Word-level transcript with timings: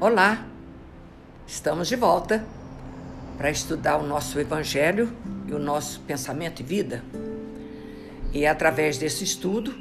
Olá, 0.00 0.46
estamos 1.46 1.86
de 1.86 1.94
volta 1.94 2.42
para 3.36 3.50
estudar 3.50 3.98
o 3.98 4.02
nosso 4.02 4.40
Evangelho 4.40 5.12
e 5.46 5.52
o 5.52 5.58
nosso 5.58 6.00
pensamento 6.00 6.60
e 6.60 6.62
vida. 6.62 7.04
E 8.32 8.46
é 8.46 8.48
através 8.48 8.96
desse 8.96 9.24
estudo 9.24 9.74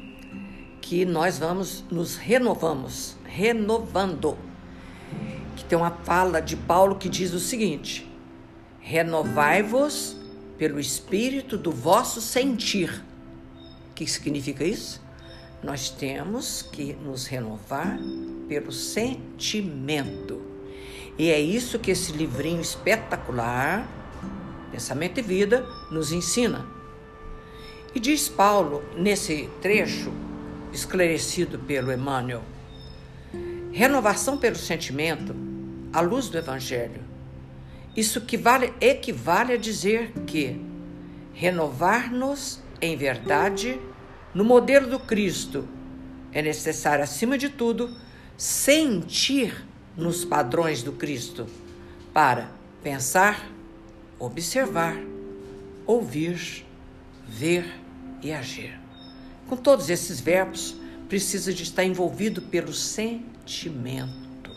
que 0.81 1.05
nós 1.05 1.39
vamos 1.39 1.85
nos 1.89 2.17
renovamos, 2.17 3.15
renovando. 3.23 4.37
Que 5.55 5.63
tem 5.63 5.77
uma 5.77 5.91
fala 6.03 6.41
de 6.41 6.57
Paulo 6.57 6.97
que 6.97 7.07
diz 7.07 7.31
o 7.31 7.39
seguinte: 7.39 8.05
Renovai-vos 8.81 10.17
pelo 10.57 10.81
espírito 10.81 11.57
do 11.57 11.71
vosso 11.71 12.19
sentir. 12.19 13.05
O 13.89 13.93
que 13.93 14.05
significa 14.05 14.65
isso? 14.65 15.01
Nós 15.63 15.89
temos 15.89 16.61
que 16.61 16.91
nos 16.95 17.25
renovar 17.25 17.97
pelo 18.49 18.71
sentimento. 18.71 20.41
E 21.17 21.29
é 21.29 21.39
isso 21.39 21.77
que 21.77 21.91
esse 21.91 22.11
livrinho 22.11 22.59
espetacular, 22.59 23.87
Pensamento 24.71 25.19
e 25.19 25.21
Vida, 25.21 25.65
nos 25.91 26.11
ensina. 26.11 26.65
E 27.93 27.99
diz 27.99 28.27
Paulo, 28.27 28.83
nesse 28.97 29.47
trecho 29.61 30.11
esclarecido 30.73 31.59
pelo 31.59 31.93
Emmanuel, 31.93 32.43
renovação 33.71 34.37
pelo 34.37 34.55
sentimento, 34.55 35.35
à 35.93 36.01
luz 36.01 36.29
do 36.29 36.37
Evangelho. 36.37 37.01
Isso 37.95 38.19
equivale, 38.19 38.73
equivale 38.79 39.53
a 39.53 39.57
dizer 39.57 40.11
que 40.25 40.59
renovar-nos 41.33 42.61
em 42.81 42.95
verdade 42.95 43.79
no 44.33 44.43
modelo 44.43 44.87
do 44.87 44.99
Cristo, 44.99 45.67
é 46.31 46.41
necessário, 46.41 47.03
acima 47.03 47.37
de 47.37 47.49
tudo, 47.49 47.89
sentir 48.39 49.65
nos 49.97 50.23
padrões 50.23 50.81
do 50.81 50.93
Cristo 50.93 51.45
para 52.13 52.49
pensar, 52.81 53.51
observar, 54.17 54.95
ouvir, 55.85 56.65
ver 57.27 57.65
e 58.23 58.31
agir. 58.31 58.79
Com 59.45 59.57
todos 59.57 59.89
esses 59.89 60.21
verbos, 60.21 60.73
precisa 61.09 61.53
de 61.53 61.63
estar 61.63 61.83
envolvido 61.83 62.41
pelo 62.43 62.73
sentimento. 62.73 64.51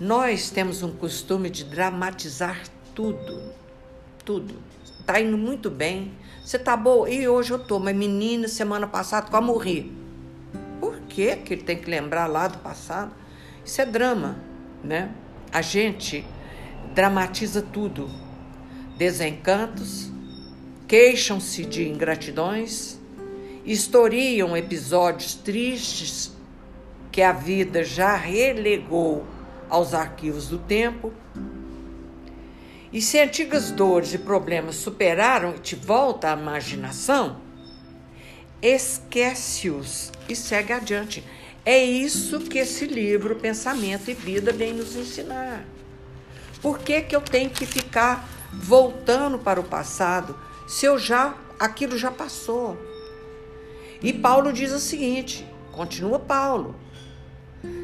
Nós 0.00 0.50
temos 0.50 0.82
um 0.82 0.90
costume 0.90 1.48
de 1.48 1.62
dramatizar 1.62 2.60
tudo, 2.92 3.52
tudo. 4.24 4.56
Está 4.98 5.20
indo 5.20 5.38
muito 5.38 5.70
bem, 5.70 6.12
você 6.44 6.58
tá 6.58 6.76
boa? 6.76 7.08
E 7.08 7.28
hoje 7.28 7.52
eu 7.52 7.58
tô, 7.60 7.78
mas 7.78 7.94
menina, 7.94 8.48
semana 8.48 8.88
passada 8.88 9.30
quase 9.30 9.46
morri. 9.46 9.95
Que 11.16 11.34
que 11.34 11.54
ele 11.54 11.62
tem 11.62 11.78
que 11.78 11.88
lembrar 11.88 12.26
lá 12.26 12.46
do 12.46 12.58
passado? 12.58 13.10
Isso 13.64 13.80
é 13.80 13.86
drama, 13.86 14.36
né? 14.84 15.10
A 15.50 15.62
gente 15.62 16.26
dramatiza 16.94 17.62
tudo. 17.62 18.10
Desencantos, 18.98 20.12
queixam-se 20.86 21.64
de 21.64 21.88
ingratidões, 21.88 22.98
historiam 23.64 24.54
episódios 24.54 25.34
tristes 25.36 26.36
que 27.10 27.22
a 27.22 27.32
vida 27.32 27.82
já 27.82 28.14
relegou 28.14 29.26
aos 29.70 29.94
arquivos 29.94 30.48
do 30.48 30.58
tempo 30.58 31.14
e 32.92 33.00
se 33.00 33.18
antigas 33.18 33.70
dores 33.70 34.12
e 34.12 34.18
problemas 34.18 34.76
superaram 34.76 35.54
e 35.56 35.60
te 35.60 35.76
volta 35.76 36.30
à 36.30 36.38
imaginação, 36.38 37.45
esquece-os 38.66 40.10
e 40.28 40.34
segue 40.34 40.72
adiante. 40.72 41.22
É 41.64 41.82
isso 41.84 42.40
que 42.40 42.58
esse 42.58 42.86
livro 42.86 43.36
Pensamento 43.36 44.10
e 44.10 44.14
Vida 44.14 44.52
vem 44.52 44.72
nos 44.72 44.96
ensinar. 44.96 45.64
Por 46.60 46.78
que, 46.80 47.02
que 47.02 47.14
eu 47.14 47.20
tenho 47.20 47.50
que 47.50 47.64
ficar 47.64 48.28
voltando 48.52 49.38
para 49.38 49.60
o 49.60 49.64
passado 49.64 50.36
se 50.66 50.84
eu 50.86 50.98
já 50.98 51.36
aquilo 51.60 51.96
já 51.96 52.10
passou? 52.10 52.76
E 54.02 54.12
Paulo 54.12 54.52
diz 54.52 54.72
o 54.72 54.80
seguinte, 54.80 55.46
continua 55.70 56.18
Paulo: 56.18 56.74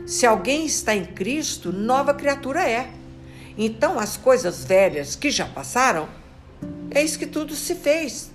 Se 0.06 0.26
alguém 0.26 0.66
está 0.66 0.94
em 0.94 1.04
Cristo, 1.04 1.72
nova 1.72 2.12
criatura 2.12 2.68
é. 2.68 2.90
Então, 3.56 3.98
as 3.98 4.16
coisas 4.16 4.64
velhas 4.64 5.14
que 5.14 5.30
já 5.30 5.46
passaram, 5.46 6.08
eis 6.92 7.16
que 7.16 7.26
tudo 7.26 7.54
se 7.54 7.74
fez. 7.74 8.31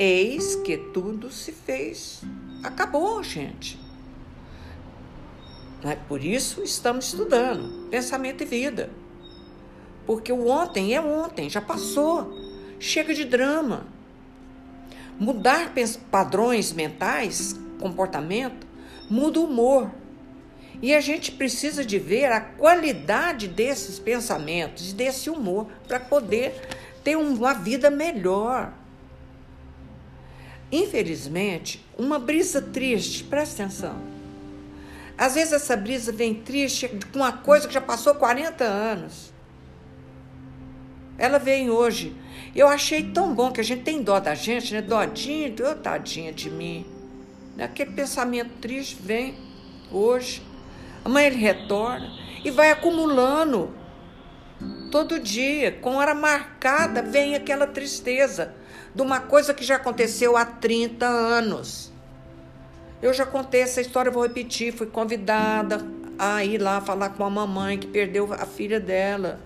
Eis 0.00 0.54
que 0.54 0.76
tudo 0.76 1.28
se 1.28 1.50
fez. 1.50 2.22
Acabou, 2.62 3.20
gente. 3.20 3.76
É 5.82 5.96
por 5.96 6.22
isso 6.22 6.62
estamos 6.62 7.06
estudando 7.06 7.88
pensamento 7.90 8.44
e 8.44 8.46
vida. 8.46 8.90
Porque 10.06 10.32
o 10.32 10.46
ontem 10.46 10.94
é 10.94 11.00
ontem, 11.00 11.50
já 11.50 11.60
passou. 11.60 12.32
Chega 12.78 13.12
de 13.12 13.24
drama. 13.24 13.88
Mudar 15.18 15.72
padrões 16.12 16.72
mentais, 16.72 17.58
comportamento, 17.80 18.68
muda 19.10 19.40
o 19.40 19.46
humor. 19.46 19.90
E 20.80 20.94
a 20.94 21.00
gente 21.00 21.32
precisa 21.32 21.84
de 21.84 21.98
ver 21.98 22.30
a 22.30 22.40
qualidade 22.40 23.48
desses 23.48 23.98
pensamentos, 23.98 24.92
desse 24.92 25.28
humor, 25.28 25.66
para 25.88 25.98
poder 25.98 26.54
ter 27.02 27.16
uma 27.16 27.52
vida 27.52 27.90
melhor. 27.90 28.72
Infelizmente, 30.70 31.84
uma 31.96 32.18
brisa 32.18 32.60
triste, 32.60 33.24
presta 33.24 33.62
atenção. 33.62 33.96
Às 35.16 35.34
vezes 35.34 35.52
essa 35.52 35.76
brisa 35.76 36.12
vem 36.12 36.34
triste 36.34 36.88
com 37.12 37.18
uma 37.18 37.32
coisa 37.32 37.66
que 37.66 37.74
já 37.74 37.80
passou 37.80 38.14
40 38.14 38.62
anos. 38.64 39.32
Ela 41.16 41.38
vem 41.38 41.70
hoje. 41.70 42.14
Eu 42.54 42.68
achei 42.68 43.02
tão 43.02 43.34
bom 43.34 43.50
que 43.50 43.60
a 43.60 43.64
gente 43.64 43.82
tem 43.82 44.02
dó 44.02 44.20
da 44.20 44.34
gente, 44.34 44.72
né? 44.72 44.80
Dodinha, 44.80 45.52
oh, 45.68 45.74
tadinha 45.74 46.32
de 46.32 46.48
mim. 46.48 46.86
Aquele 47.58 47.90
pensamento 47.90 48.50
triste 48.60 48.96
vem 49.00 49.34
hoje. 49.90 50.42
Amanhã 51.04 51.26
ele 51.26 51.36
retorna 51.36 52.08
e 52.44 52.50
vai 52.50 52.70
acumulando. 52.70 53.74
Todo 54.92 55.18
dia, 55.18 55.72
com 55.72 55.96
hora 55.96 56.14
marcada, 56.14 57.02
vem 57.02 57.34
aquela 57.34 57.66
tristeza 57.66 58.54
de 58.94 59.02
uma 59.02 59.20
coisa 59.20 59.54
que 59.54 59.64
já 59.64 59.76
aconteceu 59.76 60.36
há 60.36 60.44
30 60.44 61.06
anos. 61.06 61.92
Eu 63.00 63.12
já 63.12 63.24
contei 63.24 63.60
essa 63.60 63.80
história, 63.80 64.10
vou 64.10 64.22
repetir. 64.22 64.72
Fui 64.72 64.86
convidada 64.86 65.84
a 66.18 66.44
ir 66.44 66.58
lá 66.58 66.80
falar 66.80 67.10
com 67.10 67.24
a 67.24 67.30
mamãe 67.30 67.78
que 67.78 67.86
perdeu 67.86 68.32
a 68.32 68.44
filha 68.44 68.80
dela. 68.80 69.40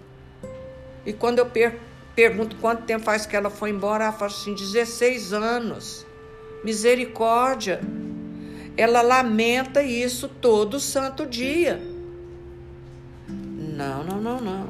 E 1.04 1.12
quando 1.12 1.38
eu 1.40 1.46
per 1.46 1.78
pergunto 2.14 2.56
quanto 2.56 2.82
tempo 2.82 3.04
faz 3.04 3.24
que 3.24 3.34
ela 3.34 3.48
foi 3.48 3.70
embora, 3.70 4.04
ela 4.04 4.12
fala 4.12 4.30
assim: 4.30 4.54
16 4.54 5.32
anos. 5.32 6.06
Misericórdia. 6.64 7.80
Ela 8.76 9.02
lamenta 9.02 9.82
isso 9.82 10.28
todo 10.28 10.80
santo 10.80 11.26
dia. 11.26 11.80
Não, 13.28 14.02
não, 14.04 14.20
não, 14.20 14.40
não. 14.40 14.68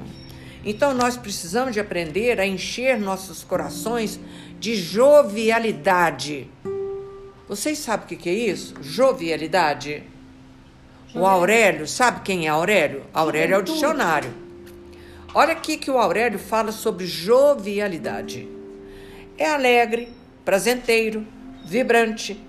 Então 0.65 0.95
nós 0.95 1.17
precisamos 1.17 1.73
de 1.73 1.81
aprender 1.81 2.41
a 2.41 2.47
encher 2.47 2.99
nossos 2.99 3.45
corações 3.45 4.19
de 4.63 4.77
jovialidade. 4.77 6.49
Vocês 7.49 7.79
sabem 7.79 8.17
o 8.17 8.21
que 8.21 8.29
é 8.29 8.33
isso? 8.33 8.77
Jovialidade. 8.81 10.05
O 11.13 11.27
Aurélio, 11.27 11.85
sabe 11.89 12.21
quem 12.21 12.47
é 12.47 12.49
Aurélio? 12.49 13.03
Aurélio 13.13 13.57
é 13.57 13.59
o 13.59 13.63
dicionário. 13.63 14.33
Olha 15.35 15.51
aqui 15.51 15.77
que 15.77 15.91
o 15.91 15.99
Aurélio 15.99 16.39
fala 16.39 16.71
sobre 16.71 17.09
jovialidade. 17.09 18.49
É 19.37 19.51
alegre, 19.51 20.11
prazenteiro, 20.45 21.27
vibrante, 21.65 22.41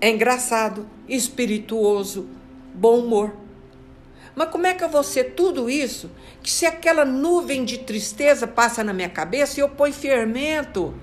é 0.00 0.08
engraçado, 0.08 0.88
espirituoso, 1.06 2.26
bom 2.74 3.00
humor. 3.00 3.36
Mas 4.40 4.48
como 4.48 4.66
é 4.66 4.72
que 4.72 4.82
eu 4.82 4.88
vou 4.88 5.02
ser 5.02 5.34
tudo 5.34 5.68
isso 5.68 6.10
que 6.42 6.50
se 6.50 6.64
aquela 6.64 7.04
nuvem 7.04 7.62
de 7.62 7.76
tristeza 7.76 8.46
passa 8.46 8.82
na 8.82 8.90
minha 8.90 9.10
cabeça 9.10 9.60
e 9.60 9.62
eu 9.62 9.68
ponho 9.68 9.92
fermento? 9.92 10.94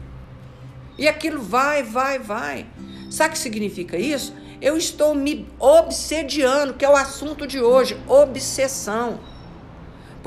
E 0.97 1.07
aquilo 1.07 1.39
vai, 1.39 1.83
vai, 1.83 2.17
vai. 2.17 2.65
Sabe 3.11 3.29
o 3.29 3.31
que 3.33 3.37
significa 3.37 3.95
isso? 3.95 4.33
Eu 4.59 4.75
estou 4.75 5.13
me 5.13 5.47
obsediando, 5.59 6.73
que 6.73 6.83
é 6.83 6.89
o 6.89 6.95
assunto 6.95 7.45
de 7.45 7.61
hoje, 7.61 7.95
obsessão. 8.07 9.19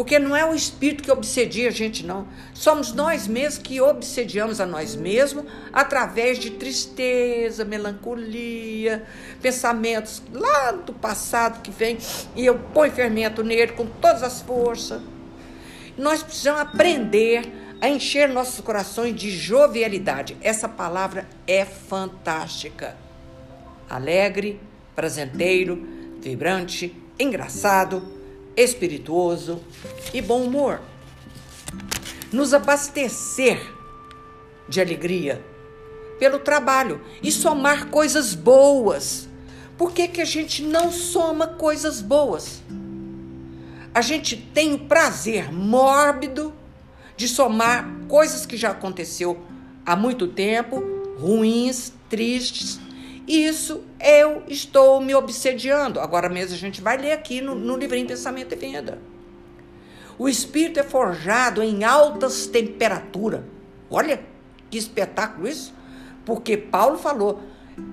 Porque 0.00 0.18
não 0.18 0.34
é 0.34 0.42
o 0.46 0.54
espírito 0.54 1.02
que 1.02 1.10
obsedia 1.10 1.68
a 1.68 1.70
gente, 1.70 2.06
não. 2.06 2.26
Somos 2.54 2.94
nós 2.94 3.28
mesmos 3.28 3.58
que 3.58 3.82
obsediamos 3.82 4.58
a 4.58 4.64
nós 4.64 4.96
mesmos 4.96 5.44
através 5.70 6.38
de 6.38 6.52
tristeza, 6.52 7.66
melancolia, 7.66 9.04
pensamentos 9.42 10.22
lá 10.32 10.72
do 10.72 10.94
passado 10.94 11.60
que 11.60 11.70
vem 11.70 11.98
e 12.34 12.46
eu 12.46 12.58
ponho 12.72 12.90
fermento 12.90 13.44
nele 13.44 13.72
com 13.72 13.84
todas 13.84 14.22
as 14.22 14.40
forças. 14.40 15.02
Nós 15.98 16.22
precisamos 16.22 16.62
aprender 16.62 17.52
a 17.78 17.86
encher 17.86 18.26
nossos 18.30 18.58
corações 18.62 19.14
de 19.14 19.30
jovialidade. 19.30 20.34
Essa 20.40 20.66
palavra 20.66 21.28
é 21.46 21.66
fantástica. 21.66 22.96
Alegre, 23.86 24.58
prazenteiro, 24.96 25.86
vibrante, 26.22 26.96
engraçado, 27.18 28.18
espirituoso 28.56 29.60
e 30.12 30.20
bom 30.20 30.42
humor. 30.42 30.80
Nos 32.32 32.54
abastecer 32.54 33.60
de 34.68 34.80
alegria 34.80 35.44
pelo 36.18 36.38
trabalho 36.38 37.00
e 37.22 37.32
somar 37.32 37.86
coisas 37.86 38.34
boas. 38.34 39.28
Por 39.76 39.92
que, 39.92 40.06
que 40.06 40.20
a 40.20 40.24
gente 40.26 40.62
não 40.62 40.92
soma 40.92 41.46
coisas 41.46 42.00
boas? 42.00 42.62
A 43.92 44.02
gente 44.02 44.36
tem 44.36 44.74
o 44.74 44.80
prazer 44.80 45.52
mórbido 45.52 46.54
de 47.16 47.26
somar 47.26 47.90
coisas 48.06 48.46
que 48.46 48.56
já 48.56 48.70
aconteceu 48.70 49.42
há 49.84 49.96
muito 49.96 50.28
tempo, 50.28 50.82
ruins, 51.18 51.92
tristes. 52.08 52.78
Isso 53.26 53.84
eu 54.00 54.42
estou 54.48 55.00
me 55.00 55.14
obsediando. 55.14 56.00
Agora 56.00 56.28
mesmo 56.28 56.54
a 56.54 56.58
gente 56.58 56.80
vai 56.80 56.96
ler 56.96 57.12
aqui 57.12 57.40
no, 57.40 57.54
no 57.54 57.76
livrinho 57.76 58.06
Pensamento 58.06 58.52
e 58.52 58.56
Venda. 58.56 58.98
O 60.18 60.28
espírito 60.28 60.78
é 60.80 60.82
forjado 60.82 61.62
em 61.62 61.84
altas 61.84 62.46
temperaturas. 62.46 63.42
Olha 63.90 64.20
que 64.68 64.78
espetáculo 64.78 65.48
isso! 65.48 65.74
Porque 66.24 66.56
Paulo 66.56 66.98
falou, 66.98 67.40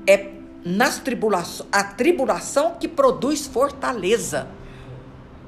é 0.06 0.32
nas 0.64 1.00
tribulações, 1.00 1.70
a 1.72 1.84
tribulação 1.84 2.76
que 2.76 2.88
produz 2.88 3.48
fortaleza. 3.48 4.50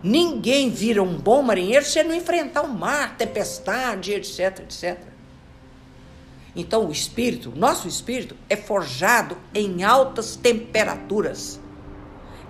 Ninguém 0.02 0.70
vira 0.70 1.04
um 1.04 1.18
bom 1.18 1.42
marinheiro 1.42 1.84
se 1.84 2.02
não 2.04 2.16
enfrentar 2.16 2.62
o 2.62 2.70
mar, 2.70 3.18
tempestade, 3.18 4.14
etc, 4.14 4.60
etc. 4.60 5.09
Então 6.60 6.88
o 6.88 6.92
espírito, 6.92 7.54
nosso 7.56 7.88
espírito, 7.88 8.36
é 8.50 8.56
forjado 8.56 9.38
em 9.54 9.84
altas 9.84 10.36
temperaturas. 10.36 11.60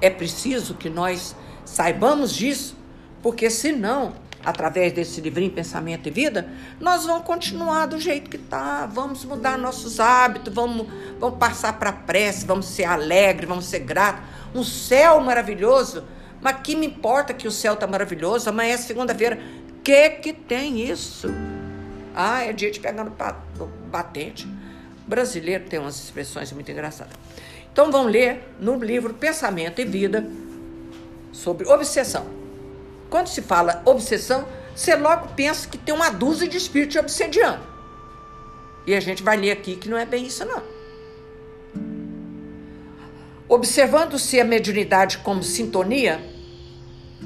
É 0.01 0.09
preciso 0.09 0.73
que 0.73 0.89
nós 0.89 1.35
saibamos 1.65 2.33
disso, 2.33 2.75
porque 3.21 3.49
senão 3.49 4.15
através 4.43 4.93
desse 4.93 5.19
livrinho 5.21 5.51
Pensamento 5.51 6.07
e 6.07 6.11
Vida, 6.11 6.49
nós 6.79 7.05
vamos 7.05 7.25
continuar 7.25 7.87
do 7.87 7.99
jeito 7.99 8.29
que 8.29 8.37
está, 8.37 8.85
vamos 8.85 9.25
mudar 9.25 9.57
nossos 9.57 9.99
hábitos, 9.99 10.53
vamos, 10.53 10.87
vamos 11.19 11.37
passar 11.37 11.77
para 11.77 11.89
a 11.89 11.93
prece, 11.93 12.45
vamos 12.45 12.65
ser 12.65 12.85
alegres, 12.85 13.47
vamos 13.47 13.65
ser 13.65 13.79
gratos. 13.79 14.23
Um 14.55 14.63
céu 14.63 15.19
maravilhoso, 15.19 16.03
mas 16.41 16.61
que 16.61 16.75
me 16.75 16.87
importa 16.87 17.33
que 17.33 17.47
o 17.47 17.51
céu 17.51 17.73
está 17.73 17.85
maravilhoso, 17.85 18.49
amanhã 18.49 18.73
é 18.73 18.77
segunda-feira. 18.77 19.39
Que 19.83 20.09
que 20.09 20.33
tem 20.33 20.81
isso? 20.89 21.27
Ah, 22.21 22.43
é 22.43 22.51
dia 22.51 22.69
de 22.69 22.81
pegar 22.81 23.05
no 23.05 23.15
batente. 23.89 24.45
O 24.45 25.09
brasileiro 25.09 25.63
tem 25.69 25.79
umas 25.79 25.95
expressões 26.03 26.51
muito 26.51 26.69
engraçadas. 26.69 27.13
Então 27.71 27.89
vamos 27.89 28.11
ler 28.11 28.43
no 28.59 28.75
livro 28.75 29.13
Pensamento 29.13 29.79
e 29.79 29.85
Vida 29.85 30.29
sobre 31.31 31.65
obsessão. 31.69 32.27
Quando 33.09 33.27
se 33.27 33.41
fala 33.41 33.81
obsessão, 33.85 34.45
você 34.75 34.97
logo 34.97 35.29
pensa 35.29 35.65
que 35.69 35.77
tem 35.77 35.95
uma 35.95 36.09
dúzia 36.09 36.45
de 36.45 36.57
espíritos 36.57 36.97
obsediando. 36.97 37.63
E 38.85 38.93
a 38.93 38.99
gente 38.99 39.23
vai 39.23 39.37
ler 39.37 39.51
aqui 39.51 39.77
que 39.77 39.87
não 39.87 39.97
é 39.97 40.05
bem 40.05 40.25
isso, 40.25 40.43
não. 40.43 40.61
Observando-se 43.47 44.41
a 44.41 44.43
mediunidade 44.43 45.19
como 45.19 45.41
sintonia, 45.41 46.19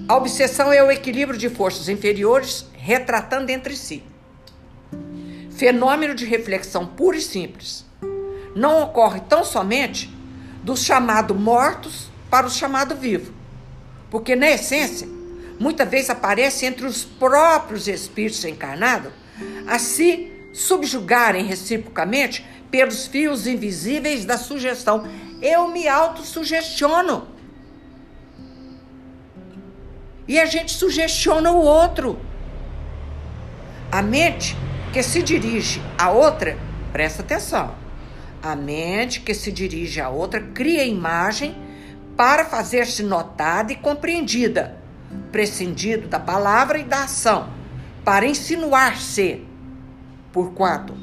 a 0.07 0.16
obsessão 0.16 0.72
é 0.72 0.84
o 0.84 0.92
equilíbrio 0.92 1.40
de 1.40 1.50
forças 1.50 1.90
inferiores 1.90 2.68
retratando 2.74 3.51
entre 3.51 3.75
si. 3.75 4.12
Fenômeno 5.56 6.16
de 6.16 6.26
reflexão 6.26 6.86
puro 6.86 7.18
e 7.18 7.22
simples. 7.22 7.86
Não 8.56 8.82
ocorre 8.82 9.22
tão 9.22 9.44
somente 9.44 10.10
do 10.64 10.76
chamado 10.76 11.36
mortos 11.36 12.10
para 12.30 12.48
o 12.48 12.50
chamado 12.50 12.96
vivo. 12.96 13.34
Porque, 14.10 14.36
na 14.36 14.50
essência, 14.50 15.08
muitas 15.60 15.90
vezes 15.90 16.10
aparece 16.10 16.66
entre 16.66 16.86
os 16.86 17.04
próprios 17.04 17.88
espíritos 17.88 18.44
encarnados, 18.46 19.12
a 19.68 19.78
se 19.78 20.32
subjugarem 20.54 21.46
reciprocamente 21.46 22.46
pelos 22.70 23.08
fios 23.08 23.46
invisíveis 23.46 24.26
da 24.26 24.38
sugestão. 24.38 25.08
Eu 25.42 25.68
me 25.68 25.88
autossugestiono. 25.88 27.28
E 30.28 30.40
a 30.40 30.46
gente 30.46 30.72
sugestiona 30.72 31.52
o 31.52 31.62
outro. 31.62 32.20
A 33.92 34.02
mente 34.02 34.56
que 34.94 35.01
se 35.01 35.24
dirige 35.24 35.81
a 35.98 36.12
outra, 36.12 36.56
presta 36.92 37.24
atenção. 37.24 37.74
A 38.44 38.56
mente 38.56 39.22
que 39.22 39.34
se 39.34 39.51
dirige 39.51 40.00
a 40.00 40.10
outra 40.10 40.40
cria 40.40 40.86
imagem 40.86 41.56
para 42.16 42.45
fazer-se 42.45 43.01
notada 43.01 43.74
e 43.74 43.75
compreendida 43.75 44.78
prescindido 45.31 46.07
da 46.07 46.19
palavra 46.19 46.78
e 46.78 46.84
da 46.84 47.04
ação, 47.04 47.50
para 48.06 48.25
insinuar-se, 48.25 49.45
porquanto 50.31 50.95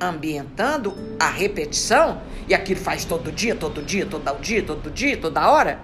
ambientando 0.00 0.94
a 1.18 1.28
repetição, 1.28 2.22
e 2.48 2.54
aquilo 2.54 2.80
faz 2.80 3.04
todo 3.04 3.32
dia, 3.32 3.54
todo 3.54 3.82
dia, 3.82 4.06
todo 4.06 4.40
dia, 4.40 4.62
todo 4.62 4.90
dia, 4.90 5.16
toda 5.16 5.50
hora, 5.50 5.80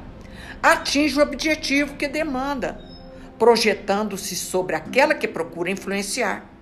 atinge 0.62 1.18
o 1.18 1.22
objetivo 1.22 1.94
que 1.94 2.08
demanda, 2.08 2.80
projetando-se 3.38 4.36
sobre 4.36 4.76
aquela 4.76 5.14
que 5.14 5.28
procura 5.28 5.70
influenciar. 5.70 6.53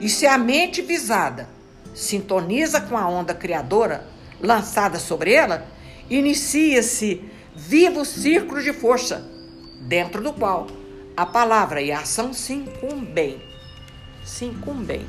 E 0.00 0.08
se 0.08 0.26
a 0.26 0.36
mente 0.36 0.82
visada. 0.82 1.48
Sintoniza 1.94 2.80
com 2.80 2.96
a 2.96 3.08
onda 3.08 3.34
criadora 3.34 4.06
lançada 4.38 4.98
sobre 4.98 5.32
ela, 5.32 5.66
inicia-se 6.10 7.24
vivo 7.54 8.04
círculo 8.04 8.62
de 8.62 8.72
força 8.74 9.26
dentro 9.80 10.22
do 10.22 10.32
qual 10.32 10.66
a 11.16 11.24
palavra 11.24 11.80
e 11.80 11.90
a 11.90 12.00
ação 12.00 12.34
se 12.34 12.52
incumbem, 12.52 13.40
se 14.22 14.44
incumbem. 14.44 15.06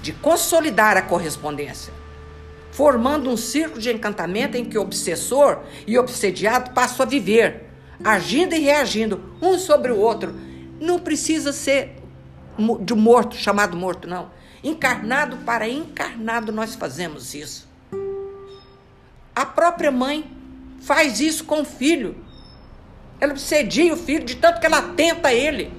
De 0.00 0.14
consolidar 0.14 0.96
a 0.96 1.02
correspondência, 1.02 1.92
formando 2.70 3.28
um 3.28 3.36
círculo 3.36 3.78
de 3.78 3.92
encantamento 3.92 4.56
em 4.56 4.64
que 4.64 4.78
o 4.78 4.80
obsessor 4.80 5.58
e 5.86 5.98
obsediado 5.98 6.70
passam 6.70 7.04
a 7.04 7.08
viver, 7.08 7.66
agindo 8.02 8.54
e 8.54 8.60
reagindo 8.60 9.20
um 9.42 9.58
sobre 9.58 9.92
o 9.92 9.98
outro. 9.98 10.34
Não 10.80 10.98
precisa 10.98 11.52
ser 11.52 11.99
de 12.80 12.94
morto, 12.94 13.36
chamado 13.36 13.76
morto, 13.76 14.08
não. 14.08 14.30
Encarnado 14.62 15.38
para 15.38 15.68
encarnado, 15.68 16.52
nós 16.52 16.74
fazemos 16.74 17.34
isso. 17.34 17.68
A 19.34 19.46
própria 19.46 19.90
mãe 19.90 20.30
faz 20.80 21.20
isso 21.20 21.44
com 21.44 21.62
o 21.62 21.64
filho. 21.64 22.16
Ela 23.20 23.32
obsedia 23.32 23.92
o 23.92 23.96
filho 23.96 24.24
de 24.24 24.36
tanto 24.36 24.60
que 24.60 24.66
ela 24.66 24.82
tenta 24.82 25.32
ele. 25.32 25.72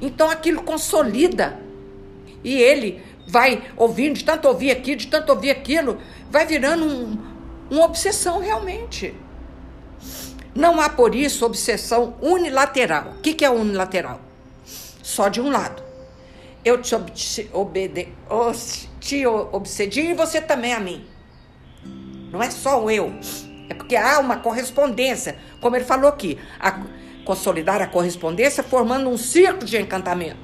Então 0.00 0.30
aquilo 0.30 0.62
consolida. 0.62 1.60
E 2.42 2.54
ele 2.54 3.02
vai 3.26 3.62
ouvindo, 3.76 4.16
de 4.16 4.24
tanto 4.24 4.48
ouvir 4.48 4.70
aquilo, 4.70 4.98
de 4.98 5.06
tanto 5.06 5.30
ouvir 5.30 5.50
aquilo, 5.50 5.98
vai 6.30 6.46
virando 6.46 6.84
um, 6.84 7.18
uma 7.70 7.84
obsessão 7.84 8.40
realmente. 8.40 9.14
Não 10.54 10.80
há 10.80 10.88
por 10.88 11.14
isso 11.14 11.44
obsessão 11.44 12.16
unilateral. 12.20 13.14
O 13.18 13.20
que, 13.20 13.34
que 13.34 13.44
é 13.44 13.50
unilateral? 13.50 14.20
Só 15.04 15.28
de 15.28 15.38
um 15.38 15.50
lado. 15.50 15.82
Eu 16.64 16.80
te, 16.80 16.94
obede, 17.52 18.08
te 18.98 19.26
obsedi 19.26 20.00
e 20.00 20.14
você 20.14 20.40
também 20.40 20.72
a 20.72 20.80
mim. 20.80 21.04
Não 22.32 22.42
é 22.42 22.50
só 22.50 22.82
o 22.82 22.90
eu. 22.90 23.12
É 23.68 23.74
porque 23.74 23.96
há 23.96 24.18
uma 24.18 24.38
correspondência, 24.38 25.36
como 25.60 25.76
ele 25.76 25.84
falou 25.84 26.08
aqui, 26.08 26.38
a, 26.58 26.80
consolidar 27.22 27.82
a 27.82 27.86
correspondência 27.86 28.62
formando 28.62 29.10
um 29.10 29.18
círculo 29.18 29.66
de 29.66 29.78
encantamento. 29.78 30.40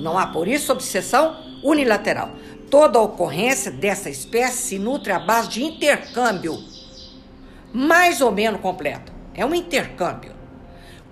Não 0.00 0.18
há, 0.18 0.28
por 0.28 0.48
isso, 0.48 0.72
obsessão 0.72 1.36
unilateral. 1.62 2.30
Toda 2.70 2.98
ocorrência 2.98 3.70
dessa 3.70 4.08
espécie 4.08 4.68
se 4.68 4.78
nutre 4.78 5.12
à 5.12 5.18
base 5.18 5.50
de 5.50 5.62
intercâmbio, 5.62 6.58
mais 7.74 8.22
ou 8.22 8.32
menos 8.32 8.62
completo. 8.62 9.12
É 9.34 9.44
um 9.44 9.54
intercâmbio. 9.54 10.33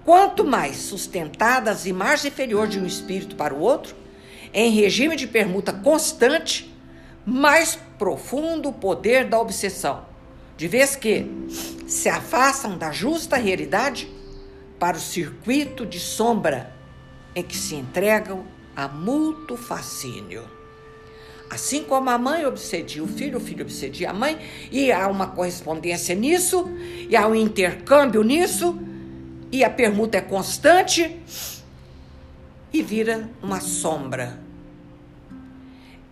Quanto 0.04 0.44
mais 0.44 0.76
sustentadas 0.76 1.80
as 1.80 1.86
imagens 1.86 2.24
inferiores 2.24 2.72
de 2.72 2.80
um 2.80 2.86
espírito 2.86 3.36
para 3.36 3.54
o 3.54 3.60
outro, 3.60 3.94
em 4.52 4.70
regime 4.70 5.16
de 5.16 5.26
permuta 5.26 5.72
constante, 5.72 6.72
mais 7.24 7.78
profundo 7.98 8.70
o 8.70 8.72
poder 8.72 9.28
da 9.28 9.40
obsessão, 9.40 10.04
de 10.56 10.66
vez 10.66 10.96
que 10.96 11.26
se 11.86 12.08
afastam 12.08 12.76
da 12.76 12.90
justa 12.90 13.36
realidade 13.36 14.08
para 14.78 14.96
o 14.96 15.00
circuito 15.00 15.86
de 15.86 16.00
sombra 16.00 16.74
em 17.34 17.42
que 17.42 17.56
se 17.56 17.76
entregam 17.76 18.44
a 18.74 18.88
mútuo 18.88 19.56
fascínio. 19.56 20.42
Assim 21.48 21.84
como 21.84 22.10
a 22.10 22.18
mãe 22.18 22.44
obsedia 22.44 23.04
o 23.04 23.06
filho, 23.06 23.38
o 23.38 23.40
filho 23.40 23.62
obsedia 23.62 24.10
a 24.10 24.12
mãe, 24.14 24.38
e 24.70 24.90
há 24.90 25.06
uma 25.06 25.28
correspondência 25.28 26.14
nisso, 26.14 26.68
e 27.08 27.14
há 27.14 27.26
um 27.28 27.34
intercâmbio 27.34 28.22
nisso, 28.22 28.78
e 29.52 29.62
a 29.62 29.70
permuta 29.70 30.18
é 30.18 30.20
constante, 30.20 31.20
e 32.72 32.82
vira 32.82 33.28
uma 33.42 33.60
sombra 33.60 34.42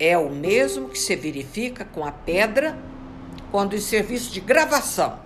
é 0.01 0.17
o 0.17 0.31
mesmo 0.31 0.89
que 0.89 0.99
se 0.99 1.15
verifica 1.15 1.85
com 1.85 2.07
a 2.07 2.11
pedra 2.11 2.77
quando 3.51 3.77
em 3.77 3.81
serviço 3.81 4.33
de 4.33 4.41
gravação. 4.41 5.21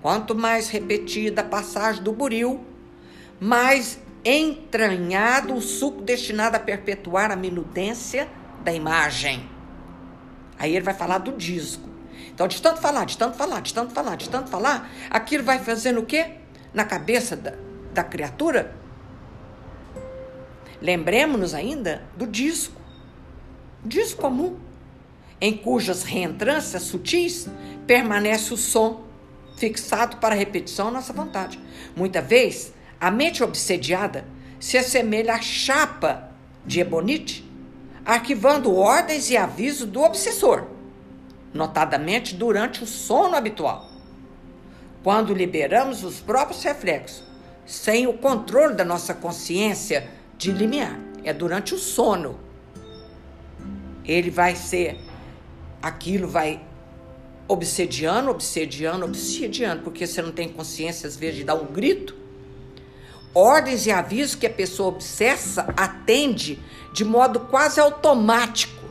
Quanto 0.00 0.34
mais 0.34 0.70
repetida 0.70 1.42
a 1.42 1.44
passagem 1.44 2.02
do 2.02 2.10
buril, 2.10 2.64
mais 3.38 4.00
entranhado 4.24 5.54
o 5.54 5.60
suco 5.60 6.00
destinado 6.00 6.56
a 6.56 6.60
perpetuar 6.60 7.30
a 7.30 7.36
minudência 7.36 8.26
da 8.64 8.72
imagem. 8.72 9.46
Aí 10.58 10.74
ele 10.74 10.84
vai 10.84 10.94
falar 10.94 11.18
do 11.18 11.32
disco. 11.32 11.88
Então, 12.32 12.48
de 12.48 12.62
tanto 12.62 12.80
falar, 12.80 13.04
de 13.04 13.18
tanto 13.18 13.36
falar, 13.36 13.60
de 13.60 13.74
tanto 13.74 13.92
falar, 13.92 14.16
de 14.16 14.30
tanto 14.30 14.48
falar, 14.48 14.90
aquilo 15.10 15.44
vai 15.44 15.58
fazendo 15.58 16.00
o 16.00 16.06
quê? 16.06 16.39
Na 16.72 16.84
cabeça 16.84 17.36
da, 17.36 17.54
da 17.92 18.04
criatura? 18.04 18.74
Lembremos-nos 20.80 21.52
ainda 21.52 22.02
do 22.16 22.26
disco. 22.26 22.80
Disco 23.84 24.20
comum, 24.20 24.56
em 25.40 25.56
cujas 25.56 26.02
reentrâncias 26.02 26.82
sutis 26.82 27.48
permanece 27.86 28.54
o 28.54 28.56
som 28.56 29.04
fixado 29.56 30.16
para 30.16 30.34
repetição 30.34 30.88
à 30.88 30.90
nossa 30.90 31.12
vontade. 31.12 31.60
Muita 31.94 32.22
vez, 32.22 32.72
a 33.00 33.10
mente 33.10 33.42
obsediada 33.42 34.24
se 34.58 34.78
assemelha 34.78 35.34
à 35.34 35.40
chapa 35.40 36.30
de 36.64 36.80
ebonite, 36.80 37.44
arquivando 38.04 38.74
ordens 38.74 39.30
e 39.30 39.36
avisos 39.36 39.86
do 39.86 40.02
obsessor, 40.02 40.66
notadamente 41.52 42.34
durante 42.34 42.82
o 42.84 42.86
sono 42.86 43.34
habitual. 43.34 43.89
Quando 45.02 45.32
liberamos 45.32 46.04
os 46.04 46.20
próprios 46.20 46.62
reflexos, 46.62 47.24
sem 47.64 48.06
o 48.06 48.12
controle 48.12 48.74
da 48.74 48.84
nossa 48.84 49.14
consciência 49.14 50.08
de 50.36 50.52
limiar, 50.52 50.98
é 51.24 51.32
durante 51.32 51.74
o 51.74 51.78
sono. 51.78 52.38
Ele 54.04 54.30
vai 54.30 54.54
ser, 54.54 54.98
aquilo 55.80 56.28
vai 56.28 56.60
obsediando, 57.48 58.30
obsediando, 58.30 59.04
obsediando, 59.06 59.82
porque 59.82 60.06
você 60.06 60.20
não 60.20 60.32
tem 60.32 60.48
consciência 60.48 61.06
às 61.06 61.16
vezes 61.16 61.36
de 61.36 61.44
dar 61.44 61.54
um 61.54 61.66
grito. 61.66 62.14
Ordens 63.32 63.86
e 63.86 63.90
avisos 63.90 64.34
que 64.34 64.46
a 64.46 64.50
pessoa 64.50 64.90
obsessa 64.90 65.72
atende 65.76 66.58
de 66.92 67.04
modo 67.04 67.40
quase 67.40 67.80
automático, 67.80 68.84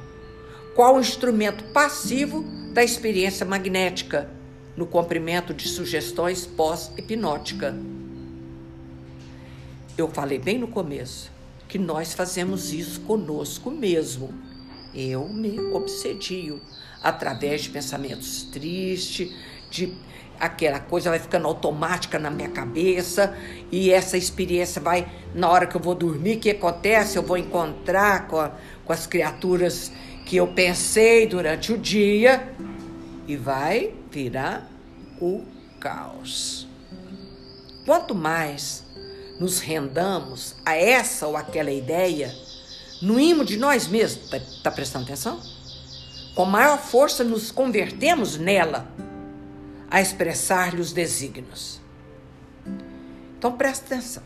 qual 0.76 1.00
instrumento 1.00 1.66
passivo 1.66 2.44
da 2.74 2.84
experiência 2.84 3.46
magnética 3.46 4.39
no 4.80 4.88
cumprimento 4.88 5.54
de 5.54 5.68
sugestões 5.68 6.46
pós-hipnótica. 6.46 7.76
Eu 9.98 10.08
falei 10.08 10.40
bem 10.40 10.58
no 10.58 10.70
começo 10.70 11.30
que 11.68 11.78
nós 11.78 12.14
fazemos 12.14 12.72
isso 12.72 13.02
conosco 13.02 13.70
mesmo. 13.70 14.34
Eu 14.96 15.28
me 15.28 15.60
obsedio 15.74 16.62
através 17.04 17.64
de 17.64 17.72
pensamentos 17.72 18.44
tristes, 18.44 19.36
de 19.70 19.94
aquela 20.40 20.80
coisa 20.80 21.10
vai 21.10 21.20
ficando 21.20 21.50
automática 21.50 22.18
na 22.18 22.32
minha 22.32 22.48
cabeça 22.48 23.38
e 23.70 23.92
essa 23.92 24.18
experiência 24.18 24.82
vai, 24.82 25.12
na 25.36 25.50
hora 25.50 25.68
que 25.68 25.76
eu 25.76 25.82
vou 25.82 25.94
dormir, 25.94 26.38
o 26.38 26.40
que 26.40 26.52
acontece? 26.52 27.18
Eu 27.18 27.24
vou 27.24 27.38
encontrar 27.38 28.30
com, 28.30 28.40
a, 28.40 28.54
com 28.86 28.94
as 28.94 29.06
criaturas 29.06 29.92
que 30.26 30.38
eu 30.38 30.48
pensei 30.48 31.28
durante 31.28 31.74
o 31.74 31.78
dia 31.78 32.48
e 33.30 33.38
vai 33.38 33.94
virar 34.10 34.68
o 35.22 35.46
caos. 35.80 36.68
Quanto 37.86 38.16
mais 38.16 38.84
nos 39.40 39.60
rendamos 39.60 40.56
a 40.66 40.76
essa 40.76 41.28
ou 41.28 41.38
aquela 41.38 41.70
ideia, 41.72 42.34
no 43.04 43.20
imo 43.20 43.46
de 43.46 43.56
nós 43.56 43.88
mesmos, 43.88 44.32
tá, 44.32 44.40
tá 44.64 44.72
prestando 44.72 45.06
atenção? 45.06 45.40
Com 46.34 46.44
maior 46.46 46.80
força 46.80 47.24
nos 47.24 47.52
convertemos 47.52 48.36
nela 48.36 48.92
a 49.92 50.02
expressar-lhe 50.02 50.82
os 50.82 50.92
desígnios. 50.92 51.80
Então 53.38 53.52
presta 53.52 53.86
atenção. 53.86 54.24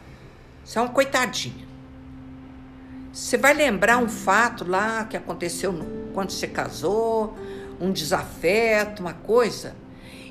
Você 0.64 0.80
é 0.80 0.82
um 0.82 0.88
coitadinho. 0.88 1.68
Você 3.12 3.36
vai 3.36 3.54
lembrar 3.54 3.98
um 3.98 4.08
fato 4.08 4.64
lá 4.66 5.04
que 5.04 5.18
aconteceu 5.18 5.74
quando 6.14 6.32
você 6.32 6.48
casou, 6.48 7.38
um 7.80 7.92
desafeto, 7.92 9.02
uma 9.02 9.14
coisa, 9.14 9.76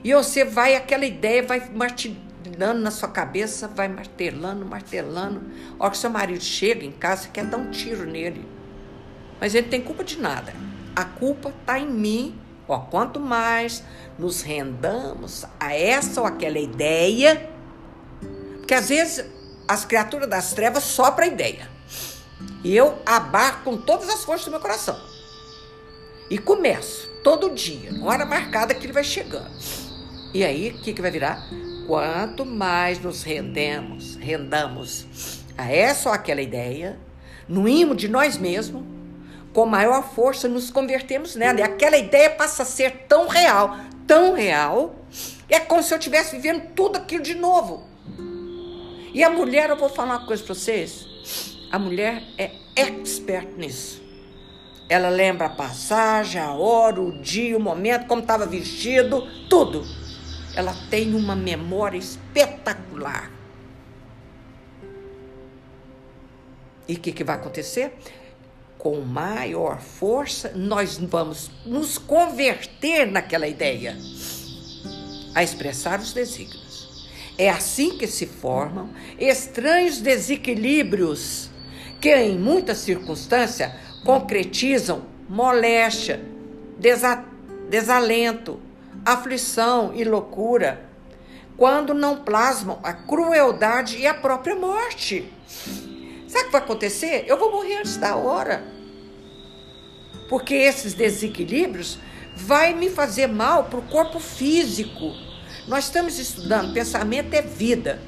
e 0.02 0.12
você 0.12 0.44
vai, 0.44 0.74
aquela 0.74 1.04
ideia 1.04 1.42
vai 1.42 1.70
martelando 1.72 2.80
na 2.80 2.90
sua 2.90 3.08
cabeça, 3.08 3.68
vai 3.68 3.88
martelando, 3.88 4.66
martelando. 4.66 5.42
A 5.78 5.84
hora 5.84 5.90
que 5.92 5.98
seu 5.98 6.10
marido 6.10 6.42
chega 6.42 6.84
em 6.84 6.90
casa, 6.90 7.22
você 7.22 7.28
quer 7.28 7.44
dar 7.46 7.56
um 7.56 7.70
tiro 7.70 8.04
nele. 8.04 8.44
Mas 9.40 9.54
ele 9.54 9.68
tem 9.68 9.80
culpa 9.80 10.02
de 10.02 10.18
nada. 10.18 10.52
A 10.94 11.04
culpa 11.04 11.50
está 11.50 11.78
em 11.78 11.90
mim 11.90 12.42
Ó, 12.68 12.78
quanto 12.78 13.18
mais 13.18 13.82
nos 14.18 14.40
rendamos 14.40 15.44
a 15.58 15.74
essa 15.74 16.20
ou 16.20 16.26
aquela 16.26 16.58
ideia, 16.58 17.50
porque 18.58 18.74
às 18.74 18.88
vezes 18.88 19.24
as 19.66 19.84
criaturas 19.84 20.28
das 20.28 20.52
trevas 20.52 20.84
sopram 20.84 21.26
a 21.26 21.28
ideia. 21.28 21.68
E 22.64 22.74
eu 22.74 22.98
abarco 23.04 23.64
com 23.64 23.76
todas 23.76 24.08
as 24.08 24.24
forças 24.24 24.46
do 24.46 24.52
meu 24.52 24.60
coração. 24.60 24.98
E 26.32 26.38
começo, 26.38 27.10
todo 27.22 27.50
dia, 27.50 27.90
hora 28.02 28.24
marcada 28.24 28.72
que 28.72 28.86
ele 28.86 28.92
vai 28.94 29.04
chegando. 29.04 29.50
E 30.32 30.42
aí, 30.42 30.70
o 30.70 30.78
que, 30.80 30.94
que 30.94 31.02
vai 31.02 31.10
virar? 31.10 31.46
Quanto 31.86 32.46
mais 32.46 32.98
nos 32.98 33.22
rendemos, 33.22 34.16
rendamos 34.16 35.42
a 35.58 35.70
essa 35.70 36.08
ou 36.08 36.14
aquela 36.14 36.40
ideia, 36.40 36.98
no 37.46 37.68
imo 37.68 37.94
de 37.94 38.08
nós 38.08 38.38
mesmos, 38.38 38.82
com 39.52 39.66
maior 39.66 40.14
força 40.14 40.48
nos 40.48 40.70
convertemos 40.70 41.36
nela. 41.36 41.60
E 41.60 41.62
aquela 41.62 41.98
ideia 41.98 42.30
passa 42.30 42.62
a 42.62 42.64
ser 42.64 43.04
tão 43.06 43.28
real, 43.28 43.76
tão 44.06 44.32
real, 44.32 45.04
é 45.50 45.60
como 45.60 45.82
se 45.82 45.92
eu 45.92 45.98
estivesse 45.98 46.36
vivendo 46.36 46.72
tudo 46.74 46.96
aquilo 46.96 47.22
de 47.22 47.34
novo. 47.34 47.86
E 49.12 49.22
a 49.22 49.28
mulher, 49.28 49.68
eu 49.68 49.76
vou 49.76 49.90
falar 49.90 50.16
uma 50.16 50.26
coisa 50.26 50.42
para 50.42 50.54
vocês: 50.54 51.06
a 51.70 51.78
mulher 51.78 52.22
é 52.38 52.52
expert 52.74 53.50
nisso. 53.58 54.01
Ela 54.88 55.08
lembra 55.08 55.46
a 55.46 55.50
passagem, 55.50 56.40
a 56.40 56.52
hora, 56.52 57.00
o 57.00 57.20
dia, 57.20 57.56
o 57.56 57.60
momento, 57.60 58.06
como 58.06 58.22
estava 58.22 58.46
vestido, 58.46 59.26
tudo. 59.48 59.84
Ela 60.54 60.74
tem 60.90 61.14
uma 61.14 61.34
memória 61.34 61.98
espetacular. 61.98 63.30
E 66.86 66.94
o 66.94 66.98
que, 66.98 67.12
que 67.12 67.24
vai 67.24 67.36
acontecer? 67.36 67.96
com 68.82 69.00
maior 69.00 69.80
força, 69.80 70.50
nós 70.56 70.98
vamos 70.98 71.52
nos 71.64 71.98
converter 71.98 73.06
naquela 73.06 73.46
ideia, 73.46 73.96
a 75.36 75.40
expressar 75.44 76.00
os 76.00 76.12
desígnios. 76.12 77.08
É 77.38 77.48
assim 77.48 77.96
que 77.96 78.08
se 78.08 78.26
formam 78.26 78.90
estranhos 79.20 80.00
desequilíbrios 80.00 81.48
que, 82.00 82.12
em 82.12 82.36
muitas 82.36 82.78
circunstâncias, 82.78 83.70
concretizam 84.04 85.02
moléstia, 85.28 86.20
desa 86.78 87.24
desalento, 87.68 88.60
aflição 89.04 89.92
e 89.94 90.04
loucura, 90.04 90.84
quando 91.56 91.94
não 91.94 92.18
plasmam 92.18 92.78
a 92.82 92.92
crueldade 92.92 93.96
e 93.96 94.06
a 94.06 94.12
própria 94.12 94.54
morte. 94.54 95.32
Sabe 96.28 96.44
o 96.44 96.46
que 96.46 96.52
vai 96.52 96.60
acontecer? 96.60 97.24
Eu 97.26 97.38
vou 97.38 97.50
morrer 97.50 97.76
antes 97.76 97.96
da 97.96 98.14
hora. 98.16 98.62
Porque 100.28 100.54
esses 100.54 100.92
desequilíbrios 100.92 101.98
vai 102.36 102.74
me 102.74 102.90
fazer 102.90 103.26
mal 103.26 103.64
para 103.64 103.78
o 103.78 103.82
corpo 103.82 104.18
físico. 104.18 105.12
Nós 105.66 105.84
estamos 105.84 106.18
estudando, 106.18 106.74
pensamento 106.74 107.32
é 107.34 107.42
vida. 107.42 108.00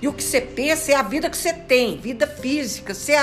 E 0.00 0.08
o 0.08 0.12
que 0.12 0.22
você 0.22 0.40
pensa 0.40 0.92
é 0.92 0.94
a 0.94 1.02
vida 1.02 1.30
que 1.30 1.36
você 1.36 1.52
tem, 1.52 1.96
vida 1.96 2.26
física. 2.26 2.92
Você 2.92 3.14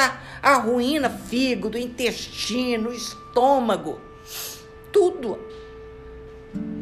arruína 0.42 1.10
fígado, 1.10 1.78
intestino, 1.78 2.94
estômago, 2.94 4.02
tudo. 4.92 5.40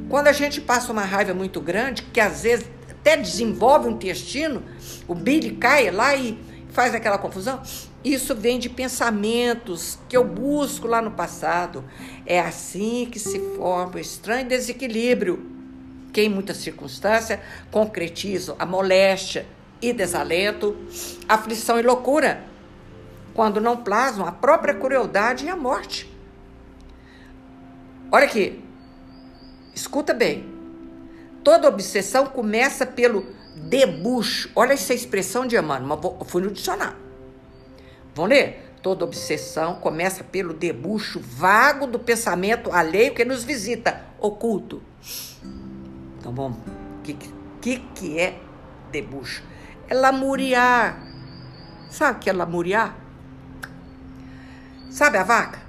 Quando 0.10 0.28
a 0.28 0.34
gente 0.34 0.60
passa 0.60 0.92
uma 0.92 1.04
raiva 1.04 1.34
muito 1.34 1.62
grande, 1.62 2.04
que 2.04 2.20
às 2.20 2.44
vezes 2.44 2.66
até 2.90 3.18
desenvolve 3.18 3.88
o 3.88 3.92
intestino, 3.92 4.64
o 5.08 5.16
bile 5.16 5.56
cai 5.56 5.90
lá 5.92 6.16
e 6.16 6.38
faz 6.72 6.94
aquela 6.94 7.18
confusão? 7.18 7.62
Isso 8.04 8.36
vem 8.36 8.58
de 8.58 8.70
pensamentos 8.70 10.00
que 10.10 10.18
eu 10.18 10.24
busco 10.24 10.88
lá 10.88 11.02
no 11.02 11.12
passado. 11.12 11.84
É 12.26 12.40
assim 12.40 13.08
que 13.12 13.20
se 13.20 13.40
forma 13.56 13.96
o 13.96 14.00
estranho 14.00 14.48
desequilíbrio, 14.48 15.52
que 16.12 16.22
em 16.22 16.30
muitas 16.30 16.58
circunstâncias 16.58 17.40
concretizam 17.70 18.56
a 18.58 18.66
moléstia 18.66 19.46
e 19.82 19.92
desalento, 19.92 20.78
aflição 21.28 21.80
e 21.80 21.82
loucura, 21.82 22.44
quando 23.34 23.60
não 23.60 23.78
plasmam 23.78 24.28
a 24.28 24.32
própria 24.32 24.74
crueldade 24.74 25.46
e 25.46 25.50
a 25.50 25.56
morte. 25.56 26.12
Olha 28.12 28.26
aqui, 28.26 28.64
escuta 29.74 30.14
bem. 30.14 30.46
Toda 31.44 31.68
obsessão 31.68 32.28
começa 32.28 32.86
pelo 32.86 33.26
debuxo. 33.56 34.52
Olha 34.56 34.74
essa 34.74 34.94
expressão 34.94 35.48
de 35.48 35.56
Emmanuel, 35.56 36.00
mas 36.04 36.30
fui 36.30 36.42
no 36.42 36.52
dicionário. 36.52 36.98
Vamos 38.14 38.32
ler? 38.32 38.72
Toda 38.82 39.06
obsessão 39.06 39.76
começa 39.76 40.24
pelo 40.24 40.54
debuxo 40.54 41.20
vago 41.20 41.86
do 41.88 42.00
pensamento 42.00 42.72
alheio 42.72 43.14
que 43.14 43.24
nos 43.24 43.44
visita, 43.44 44.02
oculto. 44.20 44.82
Então 46.20 46.34
bom, 46.34 46.50
o 46.50 47.02
que, 47.04 47.16
que, 47.62 47.80
que 47.96 48.20
é 48.20 48.40
debucho? 48.92 49.44
É 49.92 49.94
lamuriar. 49.94 51.04
Sabe 51.90 52.18
o 52.18 52.22
que 52.22 52.30
é 52.30 52.34
lamuriar? 52.34 52.96
Sabe 54.90 55.18
a 55.18 55.24
vaca? 55.24 55.60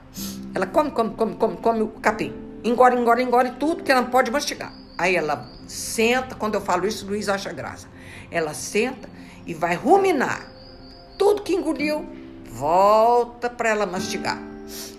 Ela 0.54 0.64
come, 0.64 0.92
come, 0.92 1.16
come, 1.16 1.34
come, 1.34 1.56
come 1.56 1.82
o 1.82 1.88
capim. 1.88 2.32
Engole, 2.62 3.00
engole, 3.00 3.20
engole 3.24 3.50
tudo 3.58 3.82
que 3.82 3.90
ela 3.90 4.02
não 4.02 4.10
pode 4.10 4.30
mastigar. 4.30 4.72
Aí 4.96 5.16
ela 5.16 5.50
senta, 5.66 6.36
quando 6.36 6.54
eu 6.54 6.60
falo 6.60 6.86
isso, 6.86 7.04
Luiz 7.04 7.28
acha 7.28 7.52
graça. 7.52 7.88
Ela 8.30 8.54
senta 8.54 9.08
e 9.44 9.54
vai 9.54 9.74
ruminar. 9.74 10.46
Tudo 11.18 11.42
que 11.42 11.52
engoliu, 11.52 12.08
volta 12.44 13.50
para 13.50 13.70
ela 13.70 13.86
mastigar. 13.86 14.38